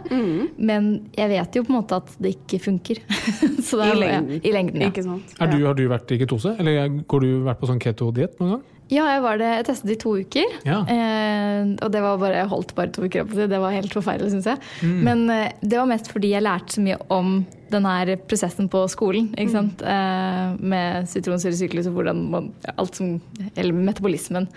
[0.57, 3.01] men jeg vet jo på en måte at det ikke funker.
[3.67, 4.35] så det er, I lengden.
[4.35, 4.91] Ja, I lengden, ja.
[4.93, 5.35] Ikke sant?
[5.39, 8.57] Er du, har du vært i ketose, eller går du vært på sånn keto-diett noen
[8.57, 8.67] gang?
[8.91, 9.49] Ja, jeg var det.
[9.55, 10.55] Jeg testet i to uker.
[10.67, 10.81] Ja.
[10.91, 13.23] Eh, og det var bare, jeg holdt bare to uker.
[13.23, 13.31] opp.
[13.37, 14.59] Det var helt forferdelig, syns jeg.
[15.07, 19.29] Men eh, det var mest fordi jeg lærte så mye om denne prosessen på skolen.
[19.39, 19.83] Ikke sant?
[19.87, 23.15] Eh, med sitronsyresyklus og hvordan man alt som,
[23.55, 24.49] Eller metabolismen.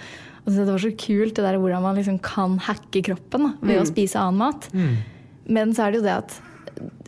[0.45, 3.55] Og så det var så kult det der hvordan man liksom kan hacke kroppen da,
[3.65, 4.67] ved å spise annen mat.
[5.47, 6.39] Men så er det jo det at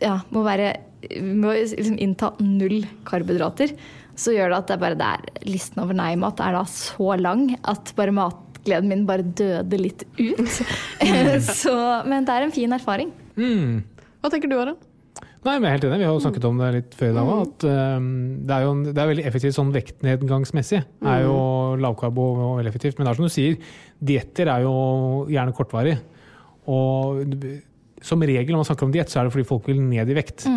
[0.01, 0.77] ja, må være
[1.21, 3.75] må liksom innta null karbohydrater.
[4.17, 7.93] Så gjør det at det bare der listen over nei-mat er da så lang at
[7.97, 10.43] bare matgleden min bare døde litt ut.
[11.61, 11.77] så,
[12.09, 13.13] men det er en fin erfaring.
[13.37, 13.83] Mm.
[14.21, 14.79] Hva tenker du, Aron?
[15.45, 15.99] Nei, men jeg er helt enig.
[16.01, 17.41] Vi har jo snakket om det litt før i dag òg.
[17.45, 18.09] At um,
[18.43, 20.81] det er jo en, det er veldig effektivt sånn vektnedgangsmessig.
[21.03, 21.37] Det er jo
[21.83, 22.97] lavkarbo og veldig effektivt.
[22.97, 23.55] Men det er som du sier,
[24.11, 24.73] dietter er jo
[25.31, 25.95] gjerne kortvarig.
[26.67, 27.21] Og
[28.03, 30.17] som regel når man snakker om diett, så er det fordi folk vil ned i
[30.17, 30.47] vekt.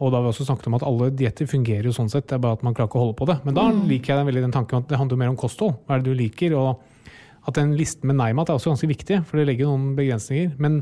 [0.00, 2.38] Og da har vi også snakket om at alle dietter fungerer jo sånn sett, det
[2.38, 3.36] er bare at man klarer ikke å holde på det.
[3.44, 5.76] Men da liker jeg den veldig den tanken at det handler mer om kosthold.
[5.84, 6.56] Hva er det du liker?
[6.56, 10.54] Og at den listen med nei-mat er også ganske viktig, for det legger noen begrensninger.
[10.60, 10.80] Men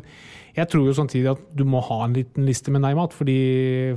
[0.56, 3.36] jeg tror jo samtidig at du må ha en liten liste med nei-mat, fordi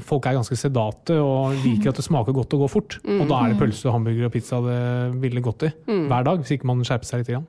[0.04, 2.98] folk er ganske sedate og liker at det smaker godt og går fort.
[3.22, 4.80] Og da er det pølse, hamburger og pizza det
[5.22, 7.32] ville gått i hver dag, hvis ikke man skjerper seg litt.
[7.34, 7.46] igjen.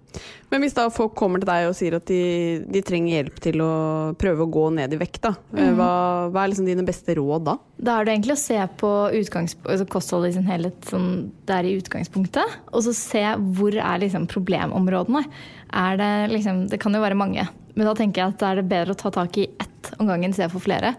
[0.52, 2.20] Men hvis da folk kommer til deg og sier at de,
[2.68, 3.72] de trenger hjelp til å
[4.20, 5.34] prøve å gå ned i vekt, da.
[5.56, 5.90] eh, Hva,
[6.32, 7.56] hva er liksom dine beste råd da?
[7.82, 11.08] Da er det egentlig å se på altså kostholdet i sin helhet sånn
[11.48, 12.58] der i utgangspunktet.
[12.72, 13.24] Og så se
[13.56, 15.24] hvor er liksom problemområdene.
[15.72, 18.60] Er det, liksom, det kan jo være mange, men da tenker jeg at da er
[18.60, 20.94] det bedre å ta tak i ett om gangen istedenfor flere.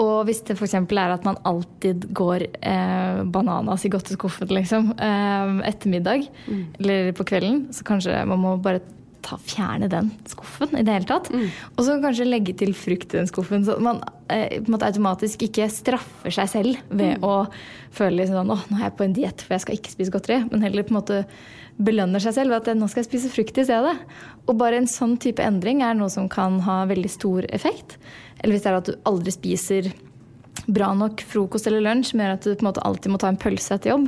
[0.00, 0.74] Og hvis det f.eks.
[0.74, 6.26] er at man alltid går eh, bananas i godteskuffen liksom, eh, etter middag
[6.80, 8.82] eller på kvelden, så kanskje man må bare
[9.24, 11.30] ta, fjerne den skuffen i det hele tatt.
[11.74, 14.90] Og så kanskje legge til frukt i den skuffen, så man eh, på en måte
[14.90, 17.44] automatisk ikke straffer seg selv ved å
[17.94, 20.14] føle liksom sånn, åh, nå er jeg på en diett for jeg skal ikke spise
[20.14, 21.20] godteri, men heller på en måte
[21.74, 23.94] belønner seg selv ved at nå skal jeg spise frukt i stedet.
[24.46, 27.98] Og bare en sånn type endring er noe som kan ha veldig stor effekt.
[28.40, 29.90] Eller hvis det er at du aldri spiser
[30.70, 33.30] bra nok frokost eller lunsj, som gjør at du på en måte alltid må ta
[33.32, 34.06] en pølse etter jobb.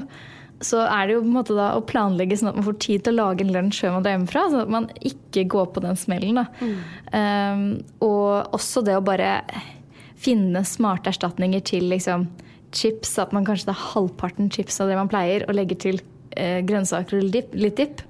[0.65, 3.05] Så er det jo på en måte da å planlegge sånn at man får tid
[3.05, 4.45] til å lage en lunsj før man drar hjemmefra.
[4.53, 6.41] Sånn at man ikke går på den smellen.
[6.41, 6.47] Da.
[7.13, 7.67] Um,
[8.07, 9.41] og også det å bare
[10.17, 12.25] finne smarte erstatninger til liksom,
[12.73, 13.19] chips.
[13.21, 16.01] At man kanskje tar halvparten chips av det man pleier, og legger til
[16.33, 18.03] eh, grønnsaker og litt, litt dipp.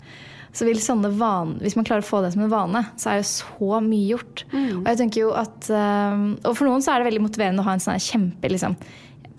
[0.57, 3.19] Så vil sånne van, Hvis man klarer å få det som en vane, så er
[3.19, 4.47] jo så mye gjort.
[4.79, 7.67] Og jeg tenker jo at, um, og for noen så er det veldig motiverende å
[7.67, 8.79] ha en sånn kjempe liksom,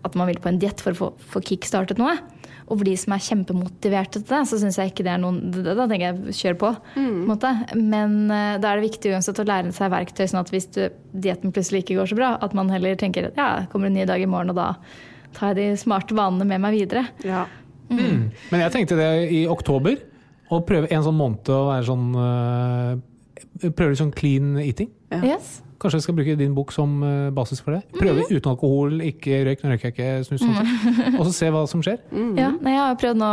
[0.06, 2.20] At man vil på en diett for å få, få kickstartet noe.
[2.68, 5.38] Og for de som er kjempemotiverte til det, så syns jeg ikke det er noen
[5.56, 6.72] Da tenker jeg kjør på.
[6.98, 7.52] på måte.
[7.80, 10.90] Men uh, da er det viktig uansett å lære seg verktøy, sånn at hvis du-
[11.16, 14.04] dietten plutselig ikke går så bra, at man heller tenker at ja, kommer en ny
[14.10, 14.74] dag i morgen, og da
[15.38, 17.06] tar jeg de smarte vanene med meg videre.
[17.24, 17.46] Ja.
[17.90, 19.96] Men jeg tenkte det i oktober,
[20.52, 22.98] å prøve en sånn måned å være sånn uh,
[23.58, 24.90] Prøve litt sånn clean eating.
[25.14, 25.18] Ja.
[25.34, 25.62] Yes.
[25.78, 27.84] Kanskje jeg skal bruke din bok som øh, basis for det.
[27.98, 31.18] Prøve uten alkohol, ikke røyk, nå røyker jeg ikke snus, sånn sett.
[31.20, 32.00] og så se hva som skjer.
[32.40, 33.32] Ja, nei, jeg har prøvd nå,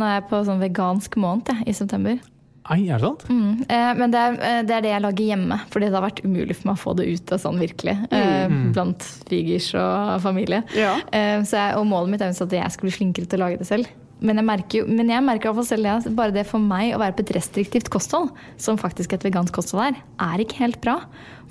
[0.00, 2.20] nå er jeg på sånn vegansk måned jeg, i september.
[2.66, 3.26] Ei, er det sant?
[3.30, 3.66] Mm.
[3.70, 6.22] Eh, men det er, eh, det er det jeg lager hjemme, fordi det har vært
[6.24, 7.94] umulig for meg å få det ut sånn virkelig.
[8.10, 10.64] Eh, blant svigers og familie.
[10.74, 10.96] Ja.
[11.14, 13.62] Eh, så jeg, og målet mitt er at jeg skal bli flinkere til å lage
[13.62, 13.92] det selv.
[14.24, 16.94] Men jeg merker jo, men jeg merker iallfall selv det, at bare det for meg
[16.96, 20.80] å være på et restriktivt kosthold, som faktisk et vegansk kosthold er, er ikke helt
[20.84, 20.96] bra.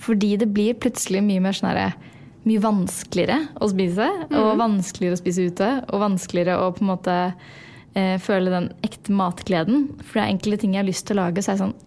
[0.01, 1.71] Fordi det blir plutselig mye mer sånn
[2.45, 4.07] mye vanskeligere å spise,
[4.37, 5.69] og vanskeligere å spise ute.
[5.89, 7.15] Og vanskeligere å på en måte
[7.97, 9.87] eh, føle den ekte matgleden.
[10.03, 11.77] For det er enkelte ting jeg har lyst til å lage, så er jeg sånn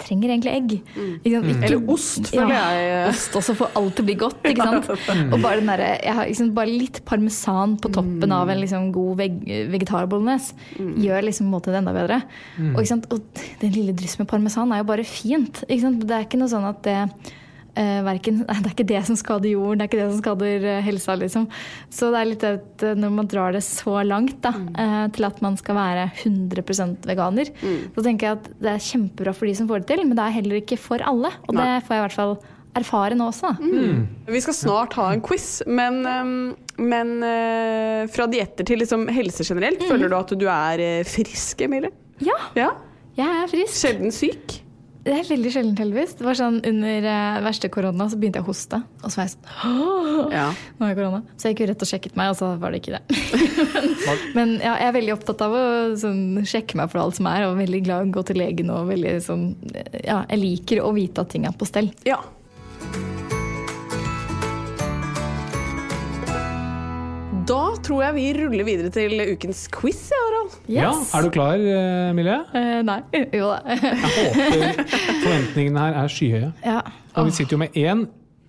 [0.00, 0.74] trenger egentlig egg.
[1.22, 1.48] Ikke sant?
[1.52, 3.08] Ikke- Eller ost, føler ja, jeg.
[3.12, 4.48] Ost også for alt til å bli godt.
[4.52, 5.32] ikke sant?
[5.32, 9.40] Og bare, jeg har liksom bare litt parmesan på toppen av en liksom god veg
[9.72, 12.22] vegetarbolognese gjør liksom måten enda bedre.
[12.60, 13.10] Og, ikke sant?
[13.12, 15.62] og den lille dryss med parmesan er jo bare fint.
[15.68, 16.06] Ikke sant?
[16.08, 16.98] Det er ikke noe sånn at det
[17.78, 20.66] eh, verken, Det er ikke det som skader jorden, det er ikke det som skader
[20.74, 21.16] eh, helsa.
[21.20, 21.46] Liksom.
[21.94, 25.28] Så det er litt at eh, når man drar det så langt da, eh, til
[25.30, 27.50] at man skal være 100% veganer,
[27.94, 30.24] så tenker jeg at det er kjempebra for de som får det til, men det
[30.26, 31.32] er heller ikke for alle.
[31.48, 32.36] Og det får jeg i hvert fall
[32.78, 33.54] erfare nå også.
[33.58, 33.70] Da.
[34.30, 36.34] Vi skal snart ha en quiz, men, um,
[36.78, 41.90] men uh, fra dietter til liksom helse generelt, føler du at du er frisk, Emilie?
[42.22, 42.70] Ja, Ja?
[43.18, 43.74] jeg er frisk.
[43.80, 44.58] Sjelden syk?
[45.04, 46.16] Det er veldig sjeldent, heldigvis.
[46.18, 48.80] Det var sånn Under eh, verste korona så begynte jeg å hoste.
[49.02, 50.46] Og så var jeg sånn Ja.
[50.80, 51.20] Nå er korona.
[51.38, 53.20] Så jeg gikk jo rett og sjekket meg, og så var det ikke det.
[53.76, 53.92] men
[54.38, 55.64] men ja, jeg er veldig opptatt av å
[56.00, 58.74] sånn, sjekke meg for alt som er, og veldig glad i å gå til legen.
[58.74, 59.46] og veldig sånn,
[60.02, 61.92] ja, Jeg liker å vite at ting er på stell.
[62.08, 62.18] ja.
[67.48, 70.56] Da tror jeg vi ruller videre til ukens quiz, ja, Harald.
[70.68, 72.38] Ja, Er du klar, eh, Emilie?
[72.52, 73.00] Eh, nei.
[73.40, 73.58] Jo da.
[73.72, 74.82] Jeg håper
[75.24, 76.52] forventningene her er skyhøye.
[76.66, 76.80] ja.
[77.18, 78.04] Og vi sitter jo med én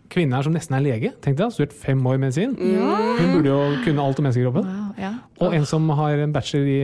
[0.09, 1.11] kvinne her som nesten er lege.
[1.23, 2.55] Tenk deg, Studert fem år medisin.
[2.59, 4.67] Hun burde jo kunne alt om menneskekroppen.
[4.67, 5.11] Wow, ja.
[5.39, 6.79] Og en som har en bachelor i,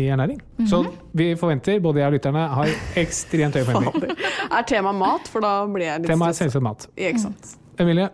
[0.00, 0.40] i ernæring.
[0.70, 0.84] Så
[1.14, 4.16] vi forventer, både jeg og lytterne, har ekstremt høye forventninger.
[4.56, 6.88] Er tema mat, for da blir jeg litt Temaet er selvsagt mat.
[6.98, 7.12] Ja,
[7.80, 8.08] Emilie,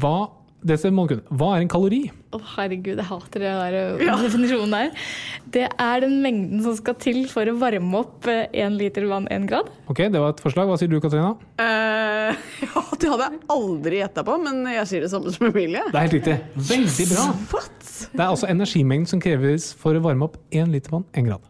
[0.00, 0.16] hva,
[0.60, 2.00] Hva er en kalori?
[2.30, 4.16] Å, herregud, jeg hater det der ja.
[4.20, 5.06] definisjonen der.
[5.50, 9.48] Det er den mengden som skal til for å varme opp én liter vann én
[9.48, 9.70] grad.
[9.88, 10.68] Ok, Det var et forslag.
[10.68, 11.32] Hva sier du, Katarina?
[11.56, 12.36] Uh,
[12.66, 15.86] ja, det hadde jeg aldri gjetta på, men jeg sier det samme som Emilie.
[15.88, 16.38] Det er helt riktig.
[16.74, 17.28] Veldig bra.
[17.54, 17.78] What?
[18.10, 21.46] Det er altså energimengden som kreves for å varme opp én liter vann én grad.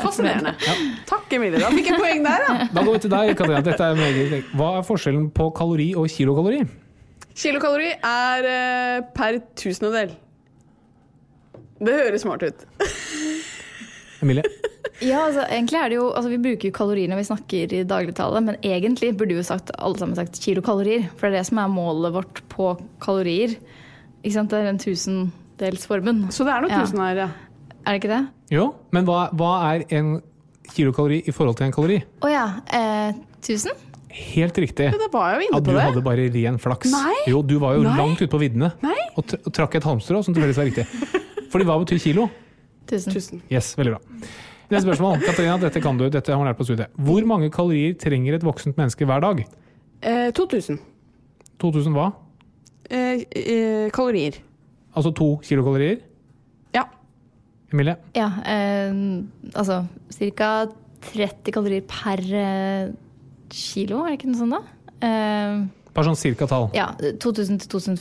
[0.00, 0.54] Fascinerende.
[1.08, 1.60] Takk, Emilie.
[1.60, 2.68] Da fikk jeg poeng der, da.
[2.72, 3.64] Da går vi til deg, Katrina.
[3.66, 4.46] Dette er.
[4.56, 6.64] Hva er forskjellen på kalori og kilokalori?
[7.38, 10.12] Kilokalori er eh, per tusendedel.
[11.80, 12.64] Det høres smart ut.
[14.22, 14.44] Emilie?
[15.00, 17.84] Ja, altså, egentlig er det jo, altså, Vi bruker jo kalorier når vi snakker i
[17.88, 21.06] dagligtale, men egentlig burde jo sagt, alle sammen sagt kilokalorier.
[21.16, 23.54] For det er det som er målet vårt på kalorier.
[24.20, 24.50] Ikke sant?
[24.52, 26.26] Det er den tusendelsformen.
[26.34, 26.82] Så det er noe Ja.
[26.84, 27.30] tusen her, ja.
[27.86, 28.20] Er det ikke det?
[28.52, 30.18] Jo, men hva, hva er en
[30.74, 32.02] kilokalori i forhold til en kalori?
[32.20, 32.44] Å ja.
[32.76, 33.72] Eh, 1000?
[34.10, 34.88] Helt riktig.
[34.90, 35.82] Ja, det var jo Ja, inne du på det.
[35.86, 36.90] hadde bare ren flaks.
[36.90, 37.14] Nei.
[37.30, 37.96] Jo, du var jo Nei.
[37.96, 38.96] langt ute på viddene Nei.
[39.16, 40.86] og, tr og trakk et halmstrå som tilfeldigvis var riktig.
[41.52, 42.28] Fordi hva betyr kilo?
[42.90, 43.12] Tusen.
[43.14, 43.42] Tusen.
[43.50, 44.00] Yes, veldig bra.
[44.70, 45.20] Neste spørsmål.
[45.22, 46.08] Katarina, dette kan du.
[46.10, 46.90] Dette har man lært på studiet.
[46.98, 49.44] Hvor mange kalorier trenger et voksent menneske hver dag?
[50.02, 50.78] Eh, 2000
[51.60, 52.08] 2000 hva?
[52.90, 54.38] eh, eh, kalorier.
[54.96, 56.00] Altså to kilokalorier?
[56.74, 56.84] Ja.
[57.72, 57.96] Emilie?
[58.16, 58.90] Ja, eh,
[59.54, 59.84] altså
[60.34, 60.66] ca.
[61.00, 62.90] 30 kalorier per eh,
[63.50, 64.62] kilo, er det ikke noe sånt da?
[65.00, 66.68] Uh, Bare sånn cirka tall.
[66.76, 66.90] ja,
[67.22, 67.96] 2000-2500,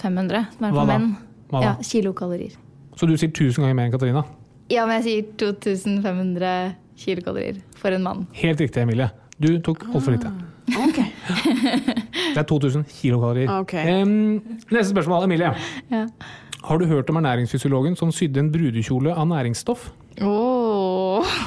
[0.56, 1.08] som er Hva for menn.
[1.50, 1.66] Hva da?
[1.66, 2.58] Ja, kilokalorier.
[3.00, 4.26] Så du sier 1000 ganger mer enn Katarina?
[4.70, 8.28] Ja, men jeg sier 2500 kilokalorier for en mann.
[8.38, 9.10] Helt riktig, Emilie.
[9.40, 10.30] Du tok altfor lite.
[10.78, 11.00] Ok.
[12.36, 13.50] Det er 2000 kilokalorier.
[13.56, 13.74] Ok.
[13.74, 15.50] Um, neste spørsmål, Emilie.
[15.90, 16.04] Ja.
[16.62, 19.90] Har du hørt om ernæringsfysiologen som sydde en brudekjole av næringsstoff?
[20.22, 21.38] Åh.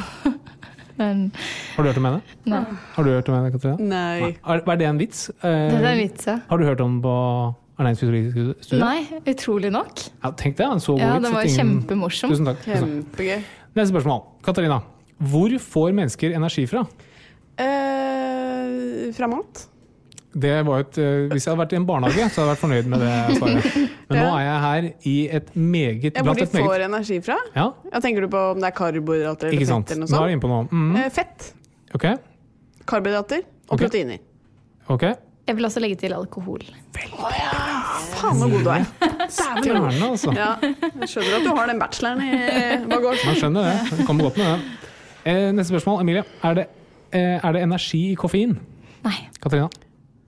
[0.98, 1.32] Men,
[1.76, 2.20] Har du hørt om henne?
[2.46, 2.60] nei.
[2.96, 3.78] Har du hørt om henne, Katrine?
[3.88, 4.36] Nei.
[4.44, 5.26] Er, er det en vits?
[5.42, 6.38] Det er en vits, ja.
[6.50, 7.14] Har du hørt om den på
[7.80, 8.80] ernæringsfysiologisk studie?
[8.84, 10.04] Nei, utrolig nok.
[10.22, 11.24] Ja, tenk det, en så god Ja, vits.
[11.24, 12.30] den var ingen- kjempemorsom.
[12.34, 12.62] Tusen takk.
[12.66, 13.42] Kjempegøy.
[13.74, 14.22] Neste spørsmål.
[14.44, 14.82] Katarina.
[15.22, 16.84] Hvor får mennesker energi fra?
[17.56, 19.66] Eh, fra mat?
[20.32, 22.60] Det var et, eh, hvis jeg hadde vært i en barnehage, så hadde jeg vært
[22.62, 23.74] fornøyd med det svaret.
[24.08, 27.36] Men nå er jeg her i et meget Ja, hvor de meget får energi fra?
[27.56, 30.16] Ja, Ja, tenker du på om det er karbohydrater eller ikke fett eller noe Nå
[30.16, 30.32] er sånt?
[30.32, 30.68] inne på noe.
[30.72, 30.96] Mm.
[31.02, 31.50] Eh, fett,
[31.92, 32.06] Ok,
[32.88, 33.84] karbohydrater og okay.
[33.86, 34.18] proteiner.
[34.88, 35.04] ok.
[35.42, 36.62] Jeg vil også legge til alkohol.
[36.94, 38.84] Faen så god du er.
[39.34, 40.32] Stjerne, altså.
[40.36, 42.30] Ja, jeg skjønner at du har den bacheloren i
[42.88, 43.26] bagasjen.
[43.32, 43.98] Man skjønner det.
[43.98, 44.92] Det kommer godt med det.
[45.32, 46.00] Eh, neste spørsmål.
[46.04, 46.22] Emilie.
[46.46, 46.66] Er det,
[47.12, 48.54] eh, er det energi i koffein?
[49.02, 49.16] Nei.
[49.42, 49.68] Katarina?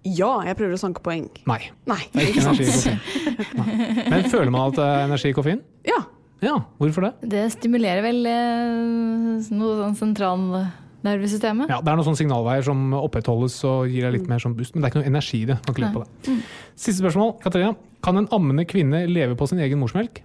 [0.05, 1.31] Ja, jeg prøver å sanke poeng.
[1.49, 1.61] Nei.
[1.89, 2.99] Nei, Det er ikke energi i koffein.
[3.57, 3.77] Nei.
[4.13, 5.63] Men føler man at det er energi i koffein?
[5.89, 6.01] Ja.
[6.45, 7.13] Ja, hvorfor det?
[7.33, 11.73] Det stimulerer vel eh, noe sånn sentralnervesystemet.
[11.73, 14.75] Ja, Det er noen sånne signalveier som opprettholdes og gir deg litt mer sånn boost,
[14.75, 15.57] men det er ikke noe energi i det.
[15.65, 16.37] Kan ikke på det.
[16.75, 17.37] Siste spørsmål.
[17.45, 17.73] Katarina.
[18.05, 20.21] Kan en ammende kvinne leve på sin egen morsmelk?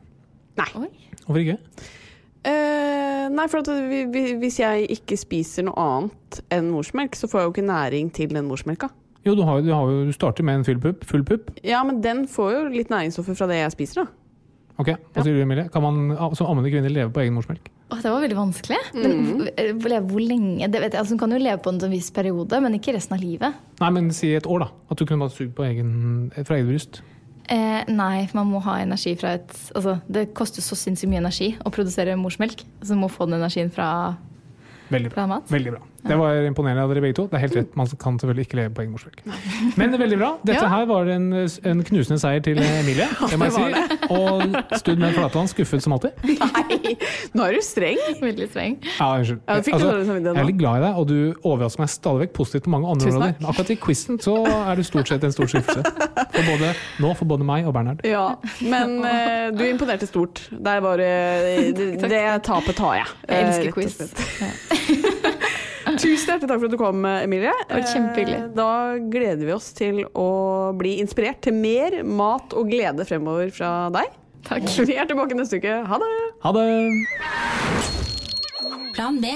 [0.59, 0.69] Nei.
[0.75, 0.89] Oi.
[1.23, 1.59] Hvorfor ikke?
[2.43, 7.31] Uh, nei, for at vi, vi, hvis jeg ikke spiser noe annet enn morsmelk, så
[7.31, 8.91] får jeg jo ikke næring til den morsmelka.
[9.29, 11.05] Jo, du, har, du, har du starter med en full pupp.
[11.05, 11.51] Full pupp.
[11.61, 14.19] Ja, men den får jo litt næringsstoffer fra det jeg spiser, da.
[14.79, 15.67] Ok, Hva sier du, Emilie?
[15.73, 17.67] Kan man ah, som ammende kvinne leve på egen morsmelk?
[17.91, 18.77] Åh, det var veldig vanskelig.
[18.95, 19.41] Men mm.
[19.83, 20.69] hvor, hvor lenge?
[20.71, 22.95] Det vet jeg, altså, Hun kan jo leve på en sånn viss periode, men ikke
[22.95, 23.59] resten av livet.
[23.81, 24.69] Nei, men si et år, da.
[24.87, 25.91] At du kunne bare sugd på egen,
[26.37, 27.01] fra eget bryst.
[27.49, 31.23] Eh, nei, for man må ha energi fra et altså, Det koster så sinnssykt mye
[31.23, 32.63] energi å produsere morsmelk.
[32.79, 34.15] Så du må få den energien fra,
[34.93, 35.17] Veldig bra.
[35.17, 35.51] fra mat.
[35.51, 35.83] Veldig bra.
[36.05, 37.25] Det var imponerende av dere begge to.
[37.29, 39.23] Det er helt rett, Man kan selvfølgelig ikke leve på egen morsmelk.
[39.79, 40.29] Men veldig bra.
[40.45, 40.69] Dette Ja.
[40.71, 43.97] her var en, en knusende seier til Emilie, det må jeg si.
[44.09, 46.15] Og Stud med Flatland skuffet som alltid.
[46.39, 46.95] Nei,
[47.35, 47.99] nå er du streng.
[48.21, 48.77] Veldig streng.
[48.99, 49.41] Ja, unnskyld.
[49.47, 52.33] Ja, du Altså, jeg er litt glad i deg, og du overrasker meg stadig vekk
[52.39, 53.35] positivt på mange andre områder.
[53.39, 55.83] Men akkurat i quizen så er du stort sett en stor skuffelse.
[56.33, 56.71] For både,
[57.03, 58.03] nå for både meg og Bernhard.
[58.07, 58.25] Ja,
[58.63, 60.45] men uh, du imponerte stort.
[60.51, 61.09] Det er bare
[61.75, 63.07] Det, det tapet tar jeg.
[63.27, 65.25] Jeg eh, elsker og quiz.
[65.99, 67.51] Tusen hjertelig takk for at du kom, Emilie.
[67.67, 68.39] Det var kjempehyggelig.
[68.39, 68.69] Eh, Da
[69.11, 70.27] gleder vi oss til å
[70.79, 74.07] bli inspirert til mer mat og glede fremover fra deg.
[74.47, 74.63] Takk.
[74.87, 75.73] Vi er tilbake neste uke.
[75.89, 76.11] Ha det!
[76.45, 76.67] Ha det!
[78.95, 79.35] Plan B.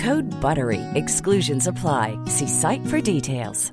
[0.00, 0.80] Code BUTTERY.
[0.94, 2.18] Exclusions apply.
[2.24, 3.70] See site for details.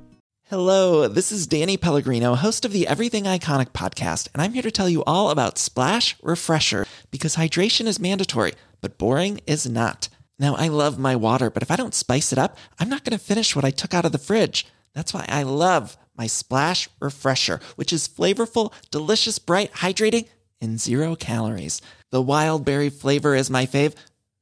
[0.50, 4.70] Hello, this is Danny Pellegrino, host of the Everything Iconic podcast, and I'm here to
[4.70, 8.52] tell you all about Splash Refresher because hydration is mandatory,
[8.82, 10.10] but boring is not.
[10.38, 13.18] Now, I love my water, but if I don't spice it up, I'm not going
[13.18, 14.66] to finish what I took out of the fridge.
[14.94, 20.28] That's why I love my Splash Refresher, which is flavorful, delicious, bright, hydrating,
[20.60, 21.80] and zero calories.
[22.10, 23.94] The wild berry flavor is my fave.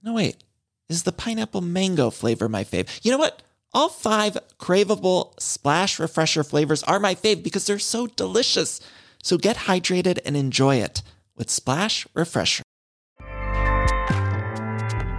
[0.02, 0.42] No, wait.
[0.88, 3.00] Is the pineapple mango flavor my fave?
[3.02, 3.42] You know what?
[3.72, 8.80] All five craveable splash refresher flavors are my fave because they're so delicious.
[9.22, 11.02] So get hydrated and enjoy it
[11.36, 12.62] with Splash Refresher.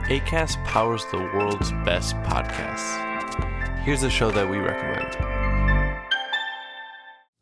[0.09, 3.03] ACAST powers the world's best podcasts.
[3.84, 5.36] Here's a show that we recommend.